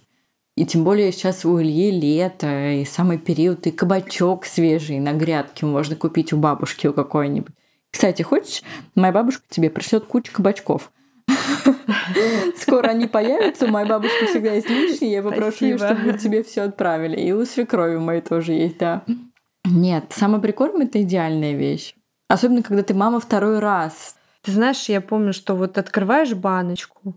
И 0.56 0.64
тем 0.64 0.84
более 0.84 1.10
сейчас 1.10 1.44
у 1.44 1.60
Ильи 1.60 1.90
лето, 1.90 2.74
и 2.74 2.84
самый 2.84 3.18
период, 3.18 3.66
и 3.66 3.72
кабачок 3.72 4.44
свежий 4.44 5.00
на 5.00 5.14
грядке 5.14 5.66
можно 5.66 5.96
купить 5.96 6.32
у 6.32 6.36
бабушки 6.36 6.86
у 6.86 6.92
какой-нибудь. 6.92 7.54
Кстати, 7.90 8.22
хочешь, 8.22 8.62
моя 8.94 9.12
бабушка 9.12 9.42
тебе 9.48 9.68
пришлет 9.68 10.04
кучу 10.04 10.32
кабачков– 10.32 10.92
Скоро 12.56 12.88
они 12.88 13.06
появятся. 13.06 13.66
У 13.66 13.68
моей 13.68 13.88
бабушки 13.88 14.26
всегда 14.26 14.52
есть 14.52 14.68
лишние. 14.68 15.12
Я 15.12 15.22
попрошу 15.22 15.64
ее, 15.64 15.78
чтобы 15.78 16.12
тебе 16.18 16.42
все 16.42 16.62
отправили. 16.62 17.20
И 17.20 17.32
у 17.32 17.44
свекрови 17.44 17.96
моей 17.96 18.20
тоже 18.20 18.52
есть, 18.52 18.78
да. 18.78 19.02
Нет, 19.64 20.06
самоприкорм— 20.10 20.80
это 20.82 21.02
идеальная 21.02 21.54
вещь. 21.54 21.94
Особенно, 22.28 22.62
когда 22.62 22.82
ты 22.82 22.94
мама 22.94 23.20
второй 23.20 23.58
раз. 23.58 24.16
Ты 24.42 24.52
знаешь, 24.52 24.88
я 24.88 25.00
помню, 25.00 25.32
что 25.32 25.54
вот 25.54 25.78
открываешь 25.78 26.34
баночку 26.34 27.14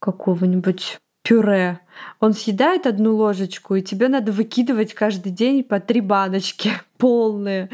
какого-нибудь 0.00 0.98
пюре, 1.22 1.80
он 2.20 2.32
съедает 2.32 2.86
одну 2.86 3.14
ложечку, 3.14 3.74
и 3.74 3.82
тебе 3.82 4.08
надо 4.08 4.32
выкидывать 4.32 4.94
каждый 4.94 5.30
день 5.30 5.62
по 5.62 5.78
три 5.80 6.00
баночки. 6.00 6.72
Полные. 6.98 7.70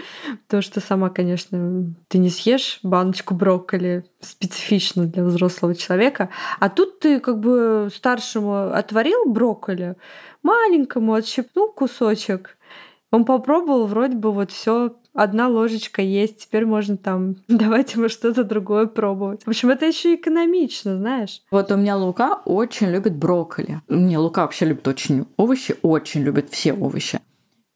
Потому 0.47 0.63
что 0.63 0.81
сама, 0.81 1.11
конечно, 1.11 1.93
ты 2.09 2.19
не 2.19 2.31
съешь 2.31 2.79
баночку 2.83 3.35
брокколи 3.35 4.05
специфично 4.21 5.07
для 5.07 5.25
взрослого 5.25 5.75
человека. 5.75 6.29
А 6.61 6.69
тут 6.69 7.01
ты 7.01 7.19
как 7.21 7.41
бы 7.41 7.89
старшему 7.95 8.73
отварил 8.73 9.25
брокколи, 9.27 9.97
маленькому 10.43 11.15
отщипнул 11.15 11.73
кусочек, 11.73 12.57
он 13.15 13.25
попробовал, 13.25 13.87
вроде 13.87 14.17
бы 14.17 14.33
вот 14.33 14.51
все 14.51 14.97
одна 15.13 15.47
ложечка 15.47 16.03
есть, 16.03 16.39
теперь 16.39 16.67
можно 16.67 16.97
там 16.97 17.37
давать 17.49 17.95
ему 17.95 18.09
что-то 18.09 18.43
другое 18.43 18.87
пробовать. 18.87 19.45
В 19.45 19.49
общем, 19.49 19.71
это 19.71 19.87
еще 19.87 20.17
экономично, 20.17 20.97
знаешь. 20.97 21.41
Вот 21.53 21.71
у 21.71 21.77
меня 21.77 21.97
Лука 21.97 22.41
очень 22.45 22.89
любит 22.91 23.15
брокколи. 23.15 23.81
Меня 23.89 24.19
Лука 24.19 24.43
вообще 24.43 24.67
любит 24.67 24.89
очень 24.89 25.27
овощи, 25.37 25.77
очень 25.83 26.23
любит 26.23 26.51
все 26.51 26.73
овощи. 26.73 27.21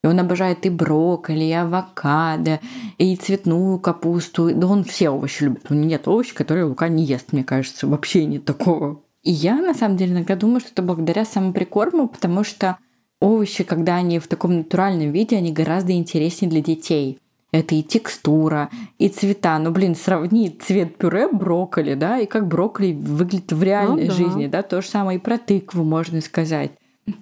И 0.04 0.06
он 0.06 0.20
обожает 0.20 0.64
и 0.64 0.70
брокколи, 0.70 1.44
и 1.44 1.52
авокадо, 1.52 2.60
и 2.98 3.16
цветную 3.16 3.78
капусту. 3.80 4.54
Да 4.54 4.68
он 4.68 4.84
все 4.84 5.10
овощи 5.10 5.44
любит. 5.44 5.66
У 5.70 5.74
него 5.74 5.86
нет 5.86 6.06
овощей, 6.06 6.34
которые 6.34 6.64
Лука 6.64 6.88
не 6.88 7.04
ест, 7.04 7.32
мне 7.32 7.42
кажется. 7.42 7.88
Вообще 7.88 8.24
нет 8.24 8.44
такого. 8.44 9.00
И 9.22 9.32
я, 9.32 9.56
на 9.56 9.74
самом 9.74 9.96
деле, 9.96 10.12
иногда 10.12 10.36
думаю, 10.36 10.60
что 10.60 10.70
это 10.70 10.82
благодаря 10.82 11.24
самоприкорму, 11.24 12.08
потому 12.08 12.44
что 12.44 12.78
овощи, 13.20 13.64
когда 13.64 13.96
они 13.96 14.20
в 14.20 14.28
таком 14.28 14.56
натуральном 14.56 15.10
виде, 15.10 15.36
они 15.36 15.52
гораздо 15.52 15.92
интереснее 15.92 16.50
для 16.50 16.62
детей. 16.62 17.18
Это 17.50 17.74
и 17.74 17.82
текстура, 17.82 18.68
и 18.98 19.08
цвета. 19.08 19.58
Ну, 19.58 19.70
блин, 19.70 19.96
сравни 19.96 20.50
цвет 20.50 20.96
пюре 20.96 21.28
брокколи, 21.28 21.94
да, 21.94 22.18
и 22.18 22.26
как 22.26 22.46
брокколи 22.46 22.92
выглядит 22.92 23.52
в 23.52 23.62
реальной 23.62 24.04
ну, 24.04 24.08
да. 24.08 24.14
жизни, 24.14 24.46
да. 24.46 24.62
То 24.62 24.82
же 24.82 24.88
самое 24.88 25.18
и 25.18 25.20
про 25.22 25.38
тыкву 25.38 25.82
можно 25.82 26.20
сказать. 26.20 26.72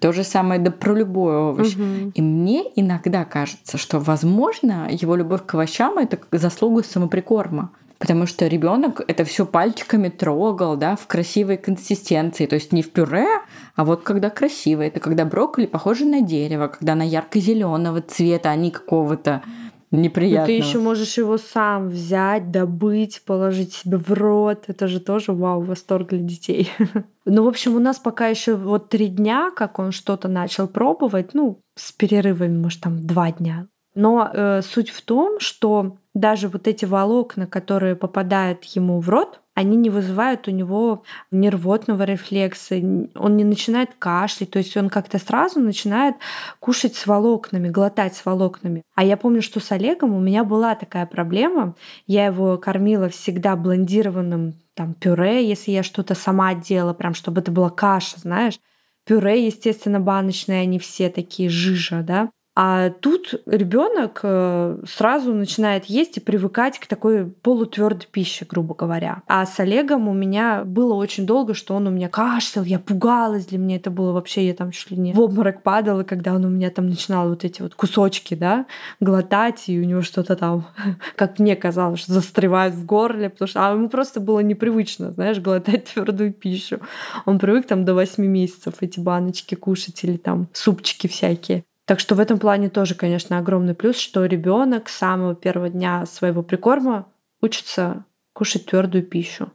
То 0.01 0.13
же 0.13 0.25
самое 0.25 0.61
да 0.61 0.71
про 0.71 0.95
любой 0.95 1.37
овощ. 1.37 1.75
Угу. 1.75 2.13
И 2.15 2.23
мне 2.23 2.65
иногда 2.75 3.25
кажется, 3.25 3.79
что, 3.79 3.99
возможно, 3.99 4.89
его 4.91 5.17
любовь 5.17 5.45
к 5.47 5.55
овощам 5.55 5.99
это 5.99 6.19
заслуга 6.33 6.83
самоприкорма. 6.83 7.71
Потому 7.99 8.27
что 8.27 8.47
ребенок 8.47 9.01
это 9.09 9.25
все 9.25 9.47
пальчиками 9.47 10.11
трогал, 10.11 10.77
да, 10.77 10.97
в 10.97 11.07
красивой 11.07 11.57
консистенции. 11.57 12.45
То 12.45 12.57
есть 12.57 12.73
не 12.73 12.83
в 12.83 12.91
пюре, 12.91 13.27
а 13.75 13.85
вот 13.87 14.03
когда 14.03 14.29
красиво. 14.29 14.83
Это 14.83 15.01
когда 15.01 15.25
брокколи 15.25 15.65
похожи 15.67 16.05
на 16.05 16.21
дерево, 16.21 16.69
когда 16.69 16.93
она 16.93 17.05
ярко-зеленого 17.05 18.03
цвета, 18.03 18.51
а 18.51 18.57
не 18.57 18.71
какого-то 18.71 19.43
неприятного. 19.91 20.43
Но 20.43 20.47
ты 20.47 20.53
еще 20.53 20.79
можешь 20.79 21.19
его 21.19 21.39
сам 21.39 21.89
взять, 21.89 22.51
добыть, 22.51 23.23
положить 23.25 23.73
себе 23.73 23.97
в 23.99 24.11
рот. 24.13 24.65
Это 24.67 24.89
же 24.89 25.01
тоже 25.01 25.33
вау, 25.33 25.63
восторг 25.63 26.09
для 26.09 26.21
детей. 26.21 26.71
Ну, 27.29 27.43
в 27.43 27.49
общем, 27.49 27.75
у 27.75 27.81
нас 27.81 27.99
пока 27.99 28.29
еще 28.29 28.55
вот 28.55 28.89
три 28.89 29.09
дня, 29.09 29.51
как 29.51 29.81
он 29.81 29.91
что-то 29.91 30.29
начал 30.29 30.69
пробовать, 30.69 31.35
ну, 31.35 31.59
с 31.75 31.91
перерывами, 31.91 32.57
может, 32.57 32.83
там 32.83 33.05
два 33.05 33.33
дня. 33.33 33.67
Но 33.97 34.31
э, 34.33 34.63
суть 34.63 34.91
в 34.91 35.03
том, 35.03 35.41
что 35.41 35.97
даже 36.17 36.49
вот 36.49 36.67
эти 36.67 36.87
волокна, 36.87 37.47
которые 37.47 37.95
попадают 37.95 38.65
ему 38.65 39.01
в 39.01 39.09
рот, 39.11 39.41
они 39.55 39.77
не 39.77 39.91
вызывают 39.91 40.49
у 40.49 40.51
него 40.51 41.03
нервотного 41.31 42.05
рефлекса, 42.05 42.77
он 42.77 43.37
не 43.37 43.45
начинает 43.45 43.91
кашлять, 43.99 44.51
то 44.51 44.59
есть 44.59 44.77
он 44.79 44.89
как-то 44.89 45.19
сразу 45.19 45.61
начинает 45.61 46.17
кушать 46.59 46.95
с 46.95 47.07
волокнами, 47.07 47.69
глотать 47.69 48.15
с 48.17 48.25
волокнами. 48.25 48.83
А 48.95 49.05
я 49.05 49.19
помню, 49.19 49.43
что 49.43 49.61
с 49.61 49.71
Олегом 49.73 50.15
у 50.15 50.21
меня 50.21 50.45
была 50.45 50.75
такая 50.75 51.05
проблема. 51.05 51.75
Я 52.07 52.27
его 52.27 52.57
кормила 52.57 53.11
всегда 53.11 53.55
блондированным 53.55 54.55
там 54.75 54.95
пюре, 54.95 55.47
если 55.47 55.71
я 55.71 55.83
что-то 55.83 56.15
сама 56.15 56.55
делала, 56.55 56.95
прям 56.95 57.13
чтобы 57.13 57.43
это 57.43 57.51
была 57.51 57.69
каша, 57.69 58.19
знаешь. 58.19 58.59
Пюре, 59.05 59.47
естественно, 59.47 60.01
баночные, 60.01 60.63
они 60.63 60.79
все 60.79 61.11
такие 61.11 61.51
жижа, 61.51 62.03
да. 62.03 62.31
А 62.59 62.89
тут 62.89 63.35
ребенок 63.45 64.21
э, 64.23 64.79
сразу 64.89 65.35
начинает 65.35 65.85
есть 65.85 66.17
и 66.17 66.21
привыкать 66.21 66.79
к 66.79 66.87
такой 66.87 67.27
полутвердой 67.27 68.09
пище, 68.11 68.47
грубо 68.49 68.75
говоря. 68.75 69.21
А 69.27 69.45
с 69.45 69.61
Олегом 69.61 70.09
у 70.09 70.15
меня 70.15 70.65
было 70.65 70.95
очень 70.95 71.27
долго, 71.27 71.53
что 71.53 71.75
он 71.75 71.87
у 71.87 71.91
меня 71.91 72.09
кашлял, 72.09 72.65
я 72.65 72.79
пугалась, 72.79 73.45
для 73.45 73.59
меня 73.59 73.77
это 73.77 73.91
было 73.91 74.13
вообще, 74.13 74.47
я 74.47 74.55
там 74.55 74.71
чуть 74.71 74.91
ли 74.91 74.97
не 74.97 75.13
в 75.13 75.21
обморок 75.21 75.63
падала, 75.63 76.03
когда 76.03 76.35
он 76.35 76.47
у 76.47 76.49
меня 76.49 76.71
там 76.71 76.87
начинал 76.87 77.29
вот 77.29 77.45
эти 77.45 77.61
вот 77.61 77.75
кусочки, 77.75 78.35
да, 78.35 78.65
глотать, 79.01 79.69
и 79.69 79.79
у 79.79 79.85
него 79.85 80.01
что-то 80.01 80.35
там, 80.35 80.67
как 81.17 81.39
мне 81.39 81.57
казалось, 81.57 82.01
что 82.01 82.15
застревает 82.15 82.73
в 82.73 82.87
горле, 82.87 83.29
потому 83.29 83.49
что 83.49 83.69
а 83.69 83.73
ему 83.75 83.91
просто 83.91 84.19
было 84.19 84.41
непривычно, 84.41 85.13
знаешь, 85.13 85.41
глотать 85.41 85.93
твердую 85.93 86.33
пищу. 86.33 86.81
Он 87.27 87.39
привык 87.39 87.67
там 87.67 87.85
до 87.85 87.93
8 87.93 88.25
месяцев 88.25 88.77
эти 88.81 88.99
баночки 88.99 89.55
кушать 89.57 90.03
или 90.05 90.17
там 90.17 90.49
супчики 90.55 91.07
всякие. 91.07 91.63
Так 91.87 92.01
что 92.01 92.17
в 92.17 92.21
этом 92.21 92.39
плане 92.39 92.69
тоже, 92.69 92.95
конечно, 92.95 93.39
огромный 93.39 93.75
плюс, 93.75 93.97
что 93.97 94.25
ребенок 94.27 94.89
с 94.89 94.97
самого 94.97 95.35
первого 95.35 95.71
дня 95.71 96.05
своего 96.05 96.43
прикорма 96.43 97.07
учится 97.41 98.05
кушать 98.33 98.67
твердую 98.67 99.05
пищу. 99.05 99.53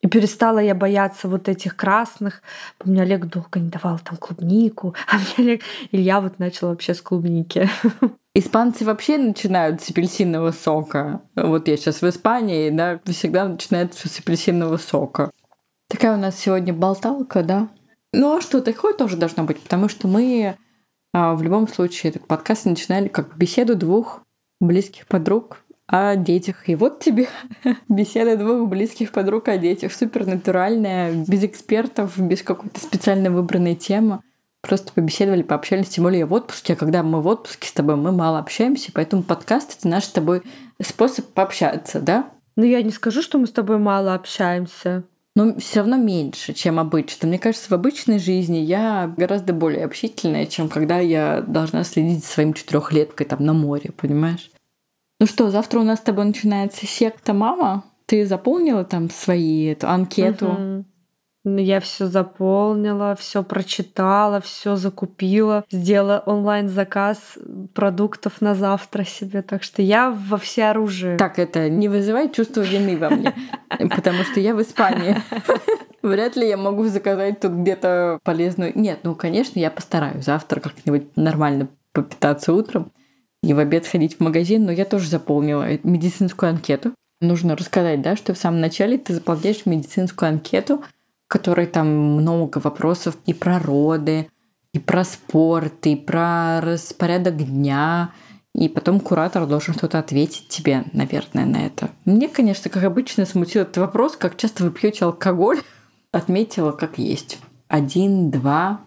И 0.00 0.08
перестала 0.08 0.58
я 0.58 0.74
бояться 0.74 1.28
вот 1.28 1.48
этих 1.48 1.76
красных. 1.76 2.42
Помню, 2.78 3.02
Олег 3.02 3.26
долго 3.26 3.60
не 3.60 3.68
давал 3.68 3.98
там 3.98 4.16
клубнику, 4.16 4.94
а 5.08 5.16
мне 5.16 5.34
Олег... 5.38 5.62
Илья 5.90 6.20
вот 6.20 6.38
начал 6.38 6.68
вообще 6.68 6.94
с 6.94 7.02
клубники. 7.02 7.68
Испанцы 8.34 8.84
вообще 8.84 9.18
начинают 9.18 9.82
с 9.82 9.90
апельсинового 9.90 10.52
сока. 10.52 11.20
Вот 11.36 11.68
я 11.68 11.76
сейчас 11.76 12.00
в 12.00 12.08
Испании, 12.08 12.70
да, 12.70 13.00
всегда 13.06 13.46
начинают 13.46 13.94
с 13.94 14.18
апельсинового 14.18 14.76
сока. 14.76 15.30
Такая 15.88 16.16
у 16.16 16.20
нас 16.20 16.38
сегодня 16.38 16.72
болталка, 16.72 17.42
да? 17.42 17.68
Ну 18.12 18.36
а 18.36 18.40
что, 18.40 18.60
такое 18.60 18.94
тоже 18.94 19.16
должно 19.16 19.44
быть, 19.44 19.60
потому 19.60 19.88
что 19.88 20.08
мы 20.08 20.56
в 21.12 21.42
любом 21.42 21.68
случае, 21.68 22.10
этот 22.10 22.26
подкаст 22.26 22.64
начинали 22.64 23.08
как 23.08 23.36
беседу 23.36 23.76
двух 23.76 24.22
близких 24.60 25.06
подруг 25.06 25.58
о 25.86 26.16
детях. 26.16 26.68
И 26.68 26.74
вот 26.74 27.00
тебе 27.00 27.28
беседа 27.88 28.36
двух 28.36 28.68
близких 28.68 29.12
подруг 29.12 29.48
о 29.48 29.58
детях. 29.58 29.92
Супер 29.92 30.26
натуральная, 30.26 31.12
без 31.12 31.44
экспертов, 31.44 32.18
без 32.18 32.42
какой-то 32.42 32.80
специально 32.80 33.30
выбранной 33.30 33.74
темы. 33.74 34.20
Просто 34.62 34.92
побеседовали, 34.92 35.42
пообщались, 35.42 35.88
тем 35.88 36.04
более 36.04 36.24
в 36.24 36.32
отпуске. 36.32 36.74
А 36.74 36.76
когда 36.76 37.02
мы 37.02 37.20
в 37.20 37.26
отпуске 37.26 37.68
с 37.68 37.72
тобой, 37.72 37.96
мы 37.96 38.12
мало 38.12 38.38
общаемся, 38.38 38.92
поэтому 38.94 39.22
подкаст— 39.22 39.76
это 39.78 39.88
наш 39.88 40.04
с 40.04 40.10
тобой 40.10 40.42
способ 40.80 41.26
пообщаться, 41.26 42.00
да? 42.00 42.30
Ну, 42.54 42.64
я 42.64 42.80
не 42.82 42.90
скажу, 42.90 43.22
что 43.22 43.38
мы 43.38 43.46
с 43.46 43.52
тобой 43.52 43.78
мало 43.78 44.14
общаемся 44.14 45.04
но 45.34 45.58
все 45.58 45.80
равно 45.80 45.96
меньше, 45.96 46.52
чем 46.52 46.78
обычно. 46.78 47.28
Мне 47.28 47.38
кажется, 47.38 47.68
в 47.68 47.72
обычной 47.72 48.18
жизни 48.18 48.58
я 48.58 49.12
гораздо 49.16 49.52
более 49.52 49.84
общительная, 49.84 50.46
чем 50.46 50.68
когда 50.68 50.98
я 50.98 51.40
должна 51.40 51.84
следить 51.84 52.24
за 52.24 52.30
своим 52.30 52.52
четырехлеткой 52.52 53.26
там 53.26 53.44
на 53.44 53.52
море, 53.52 53.92
понимаешь? 53.96 54.50
Ну 55.20 55.26
что, 55.26 55.50
завтра 55.50 55.80
у 55.80 55.84
нас 55.84 56.00
с 56.00 56.02
тобой 56.02 56.24
начинается 56.24 56.86
секта 56.86 57.32
мама. 57.32 57.84
Ты 58.06 58.26
заполнила 58.26 58.84
там 58.84 59.08
свои 59.08 59.66
эту 59.66 59.88
анкету? 59.88 60.48
Угу. 60.48 60.84
Ну, 61.44 61.58
я 61.58 61.80
все 61.80 62.06
заполнила, 62.06 63.16
все 63.16 63.42
прочитала, 63.42 64.40
все 64.40 64.76
закупила, 64.76 65.64
сделала 65.72 66.22
онлайн-заказ 66.24 67.38
продуктов 67.74 68.40
на 68.40 68.54
завтра 68.54 69.02
себе. 69.04 69.42
Так 69.42 69.64
что 69.64 69.82
я 69.82 70.10
во 70.10 70.38
все 70.38 70.66
оружие. 70.66 71.16
Так, 71.16 71.40
это 71.40 71.68
не 71.68 71.88
вызывает 71.88 72.32
чувство 72.32 72.60
вины 72.60 72.96
во 72.96 73.10
мне, 73.10 73.34
потому 73.90 74.22
что 74.22 74.38
я 74.38 74.54
в 74.54 74.62
Испании. 74.62 75.16
Вряд 76.02 76.36
ли 76.36 76.48
я 76.48 76.56
могу 76.56 76.86
заказать 76.86 77.40
тут 77.40 77.52
где-то 77.52 78.20
полезную... 78.22 78.72
Нет, 78.76 79.00
ну, 79.02 79.14
конечно, 79.16 79.58
я 79.58 79.70
постараюсь 79.70 80.24
завтра 80.24 80.60
как-нибудь 80.60 81.16
нормально 81.16 81.68
попитаться 81.92 82.52
утром 82.52 82.92
и 83.42 83.52
в 83.52 83.58
обед 83.58 83.84
сходить 83.84 84.16
в 84.16 84.20
магазин, 84.20 84.64
но 84.64 84.72
я 84.72 84.84
тоже 84.84 85.08
заполнила 85.08 85.66
медицинскую 85.82 86.50
анкету. 86.50 86.92
Нужно 87.20 87.56
рассказать, 87.56 88.02
да, 88.02 88.16
что 88.16 88.34
в 88.34 88.38
самом 88.38 88.60
начале 88.60 88.98
ты 88.98 89.14
заполняешь 89.14 89.66
медицинскую 89.66 90.28
анкету, 90.28 90.82
которой 91.32 91.66
там 91.66 91.88
много 91.88 92.58
вопросов 92.58 93.16
и 93.24 93.32
про 93.32 93.58
роды, 93.58 94.28
и 94.74 94.78
про 94.78 95.02
спорт, 95.02 95.86
и 95.86 95.96
про 95.96 96.60
распорядок 96.60 97.38
дня, 97.38 98.10
и 98.54 98.68
потом 98.68 99.00
куратор 99.00 99.46
должен 99.46 99.72
что-то 99.72 99.98
ответить 99.98 100.48
тебе, 100.48 100.84
наверное, 100.92 101.46
на 101.46 101.64
это. 101.64 101.88
Мне, 102.04 102.28
конечно, 102.28 102.68
как 102.68 102.84
обычно, 102.84 103.24
смутил 103.24 103.62
этот 103.62 103.78
вопрос, 103.78 104.14
как 104.18 104.36
часто 104.36 104.64
вы 104.64 104.72
пьете 104.72 105.06
алкоголь. 105.06 105.62
Отметила, 106.12 106.72
как 106.72 106.98
есть. 106.98 107.38
Один-два 107.66 108.82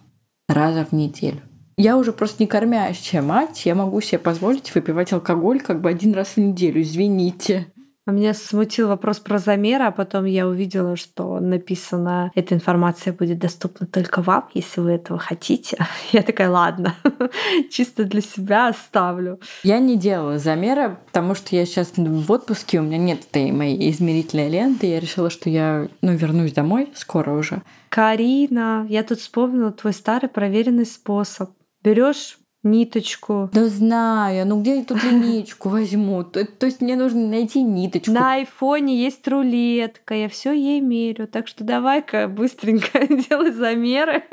раза 0.48 0.86
в 0.86 0.92
неделю. 0.92 1.42
Я 1.78 1.98
уже 1.98 2.14
просто 2.14 2.44
не 2.44 2.48
кормящая 2.48 3.24
мать, 3.24 3.66
я 3.66 3.74
могу 3.74 4.02
себе 4.02 4.20
позволить 4.20 4.76
выпивать 4.76 5.12
алкоголь 5.14 5.62
как 5.62 5.82
бы 5.82 5.90
один 5.90 6.14
раз 6.14 6.36
в 6.36 6.38
неделю, 6.38 6.84
извините. 6.84 7.74
А 8.08 8.12
меня 8.12 8.36
смутил 8.36 8.90
вопрос 8.90 9.20
про 9.20 9.40
замеры, 9.40 9.86
а 9.86 9.92
потом 9.92 10.26
я 10.26 10.48
увидела, 10.48 10.96
что 10.96 11.40
написано, 11.40 12.32
эта 12.36 12.54
информация 12.54 13.14
будет 13.14 13.40
доступна 13.40 13.88
только 13.88 14.22
вам, 14.22 14.48
если 14.54 14.82
вы 14.82 14.92
этого 14.92 15.18
хотите. 15.18 15.78
Я 16.12 16.22
такая, 16.22 16.52
ладно, 16.52 16.96
чисто 17.72 18.04
для 18.04 18.22
себя 18.22 18.68
оставлю. 18.68 19.40
Я 19.64 19.80
не 19.80 19.98
делала 19.98 20.38
замеры, 20.38 20.98
потому 21.08 21.34
что 21.34 21.56
я 21.56 21.66
сейчас 21.66 21.94
в 21.98 22.32
отпуске, 22.32 22.80
у 22.80 22.84
меня 22.84 22.98
нет 22.98 23.22
этой 23.28 23.52
моей 23.52 23.90
измерительной 23.90 24.50
ленты. 24.50 24.86
Я 24.86 25.00
решила, 25.00 25.32
что 25.32 25.50
я 25.50 25.88
ну, 26.02 26.14
вернусь 26.14 26.54
домой 26.54 26.90
скоро 26.94 27.32
уже. 27.32 27.64
Карина, 27.90 28.86
я 28.88 29.04
тут 29.04 29.20
вспомнила 29.20 29.72
твой 29.72 29.94
старый 29.94 30.30
проверенный 30.30 30.86
способ. 30.86 31.52
Берешь 31.84 32.38
ниточку. 32.66 33.50
Да 33.54 33.68
знаю, 33.68 34.46
ну 34.48 34.60
где 34.60 34.78
я 34.78 34.84
тут 34.84 35.04
линейку 35.04 35.70
возьму? 35.70 36.24
То, 36.24 36.46
то 36.46 36.66
есть 36.66 36.82
мне 36.82 36.96
нужно 36.96 37.28
найти 37.28 37.62
ниточку. 37.62 38.12
На 38.12 38.34
айфоне 38.34 39.02
есть 39.02 39.26
рулетка, 39.28 40.16
я 40.16 40.28
все 40.28 40.52
ей 40.52 40.82
мерю. 40.82 41.28
Так 41.28 41.48
что 41.48 41.64
давай-ка 41.64 42.28
быстренько 42.28 43.08
делай 43.30 43.52
замеры. 43.52 44.24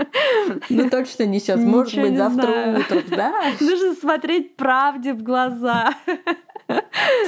Ну 0.68 0.90
точно 0.90 1.24
не 1.24 1.38
сейчас, 1.38 1.60
может 1.60 2.00
быть 2.00 2.16
завтра 2.16 2.42
знаю. 2.42 2.80
утром, 2.80 3.02
да? 3.10 3.32
Нужно 3.60 3.94
смотреть 3.94 4.56
правде 4.56 5.12
в 5.12 5.22
глаза. 5.22 5.90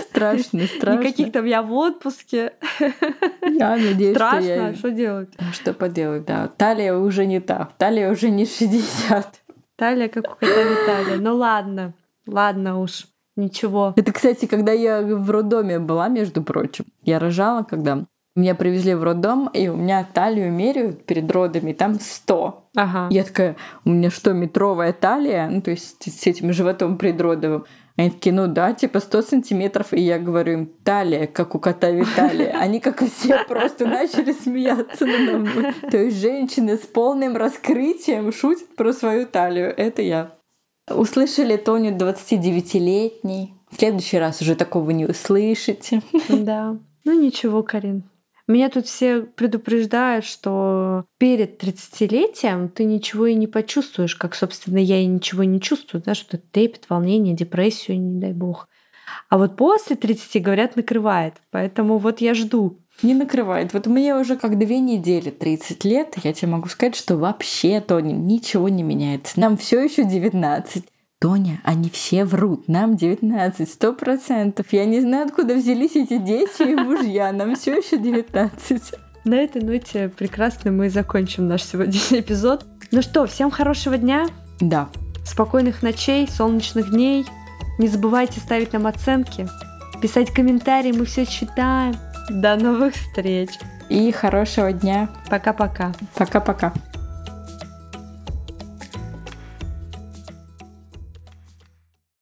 Страшно, 0.09 0.67
страшно. 0.67 1.01
Никаких 1.01 1.33
там 1.33 1.45
я 1.45 1.63
в 1.63 1.73
отпуске. 1.73 2.53
Я 3.43 3.77
надеюсь, 3.77 4.17
что 4.17 4.27
Страшно, 4.27 4.49
я... 4.49 4.67
а 4.67 4.75
что 4.75 4.91
делать? 4.91 5.29
Что 5.53 5.75
поделать, 5.75 6.25
да. 6.25 6.49
Талия 6.49 6.95
уже 6.95 7.27
не 7.27 7.41
та. 7.41 7.71
Талия 7.77 8.11
уже 8.11 8.31
не 8.31 8.47
60. 8.47 9.44
Талия, 9.77 10.09
как 10.09 10.25
у 10.25 10.35
кота 10.37 10.63
Виталия. 10.63 11.17
Ну 11.19 11.37
ладно, 11.37 11.95
ладно 12.27 12.81
уж, 12.81 13.07
ничего. 13.37 13.93
Это, 13.97 14.13
кстати, 14.13 14.47
когда 14.47 14.73
я 14.73 15.03
в 15.03 15.31
роддоме 15.31 15.79
была, 15.79 16.09
между 16.09 16.43
прочим. 16.43 16.85
Я 17.03 17.19
рожала, 17.19 17.65
когда 17.65 18.05
меня 18.37 18.55
привезли 18.55 18.95
в 18.95 19.03
роддом, 19.03 19.49
и 19.49 19.69
у 19.69 19.77
меня 19.77 20.07
талию 20.13 20.51
меряют 20.51 21.07
перед 21.07 21.31
родами, 21.31 21.73
там 21.73 22.01
100. 22.01 22.71
Ага. 22.77 23.09
Я 23.11 23.25
такая, 23.25 23.57
у 23.85 23.91
меня 23.91 24.11
что, 24.11 24.33
метровая 24.33 24.93
талия? 24.93 25.49
Ну, 25.49 25.63
то 25.63 25.71
есть 25.71 26.03
с 26.03 26.27
этим 26.27 26.53
животом 26.53 26.99
предродовым. 26.99 27.65
Они 27.97 28.11
такие, 28.11 28.35
ну 28.35 28.49
да, 28.49 28.73
типа 28.73 28.99
100 28.99 29.23
сантиметров. 29.23 29.93
И 29.93 30.01
я 30.01 30.19
говорю 30.19 30.53
им, 30.53 30.67
талия, 30.83 31.27
как 31.29 31.55
у 31.55 31.61
кота 31.61 31.91
Виталия. 31.91 32.57
Они, 32.59 32.81
как 32.81 33.03
и 33.03 33.09
все, 33.09 33.45
просто 33.45 33.87
начали 33.87 34.33
смеяться 34.33 35.07
надо 35.07 35.39
мной. 35.39 35.75
То 35.91 35.99
есть 35.99 36.17
женщины 36.17 36.77
с 36.77 36.81
полным 36.81 37.37
раскрытием 37.37 38.33
шутят 38.33 38.75
про 38.75 38.93
свою 38.93 39.27
талию. 39.27 39.73
Это 39.77 40.03
я. 40.03 40.33
Услышали 40.91 41.57
Тоню 41.57 41.97
29-летней. 41.97 43.55
В 43.71 43.77
следующий 43.79 44.19
раз 44.19 44.41
уже 44.43 44.57
такого 44.57 44.91
не 44.91 45.07
услышите. 45.07 46.03
Да. 46.29 46.77
Ну 47.05 47.21
ничего, 47.21 47.63
Карин. 47.63 48.05
Меня 48.47 48.69
тут 48.69 48.87
все 48.87 49.23
предупреждают, 49.23 50.27
что 50.27 51.07
перед 51.19 51.63
30-летием 51.63 52.69
ты 52.69 52.85
ничего 52.85 53.27
и 53.27 53.35
не 53.35 53.47
почувствуешь, 53.47 54.17
как, 54.17 54.35
собственно, 54.35 54.79
я 54.79 54.99
и 55.01 55.07
ничего 55.07 55.45
не 55.45 55.61
чувствую, 55.61 56.03
да, 56.05 56.15
что 56.15 56.37
трепет, 56.37 56.91
волнение, 56.91 57.35
депрессию, 57.35 57.99
не 57.99 58.21
дай 58.21 58.33
бог. 58.33 58.69
А 59.31 59.39
вот 59.39 59.57
после 59.57 59.97
30, 59.97 60.43
говорят, 60.43 60.77
накрывает. 60.77 61.35
Поэтому 61.51 61.99
вот 61.99 62.21
я 62.21 62.35
жду. 62.35 62.81
Не 63.03 63.15
накрывает. 63.15 63.73
Вот 63.73 63.87
мне 63.87 64.15
уже 64.15 64.37
как 64.37 64.59
две 64.59 64.79
недели 64.79 65.31
30 65.31 65.85
лет, 65.85 66.15
я 66.23 66.33
тебе 66.33 66.49
могу 66.49 66.69
сказать, 66.69 66.95
что 66.95 67.17
вообще, 67.17 67.81
Тоня, 67.81 68.13
ничего 68.13 68.69
не 68.69 68.83
меняется. 68.83 69.41
Нам 69.41 69.57
все 69.57 69.83
еще 69.83 70.05
19. 70.05 70.85
Тоня, 71.25 71.59
они 71.65 71.89
все 71.89 72.27
врут. 72.27 72.69
Нам 72.69 72.99
19, 72.99 73.67
сто 73.67 73.95
процентов. 73.95 74.67
Я 74.73 74.85
не 74.85 75.01
знаю, 75.01 75.25
откуда 75.25 75.55
взялись 75.55 75.97
эти 75.97 76.19
дети 76.19 76.71
и 76.71 76.75
мужья. 76.75 77.33
Нам 77.33 77.57
все 77.57 77.79
еще 77.79 77.97
19. 77.97 78.93
На 79.25 79.37
этой 79.37 79.63
ноте 79.63 80.11
прекрасно 80.11 80.71
мы 80.71 80.91
закончим 80.91 81.49
наш 81.49 81.63
сегодняшний 81.63 82.21
эпизод. 82.21 82.67
Ну 82.93 83.01
что, 83.01 83.27
всем 83.27 83.51
хорошего 83.51 83.97
дня, 83.97 84.27
Да. 84.61 84.91
спокойных 85.25 85.83
ночей, 85.83 86.29
солнечных 86.29 86.91
дней. 86.91 87.25
Не 87.79 87.89
забывайте 87.89 88.39
ставить 88.41 88.75
нам 88.75 88.87
оценки, 88.87 89.49
писать 90.03 90.31
комментарии, 90.31 90.93
мы 90.93 91.07
все 91.07 91.25
читаем. 91.25 91.95
До 92.29 92.55
новых 92.57 92.97
встреч. 92.97 93.49
И 93.89 94.13
хорошего 94.13 94.75
дня. 94.75 95.09
Пока-пока. 95.31 95.95
Пока-пока. 96.17 96.75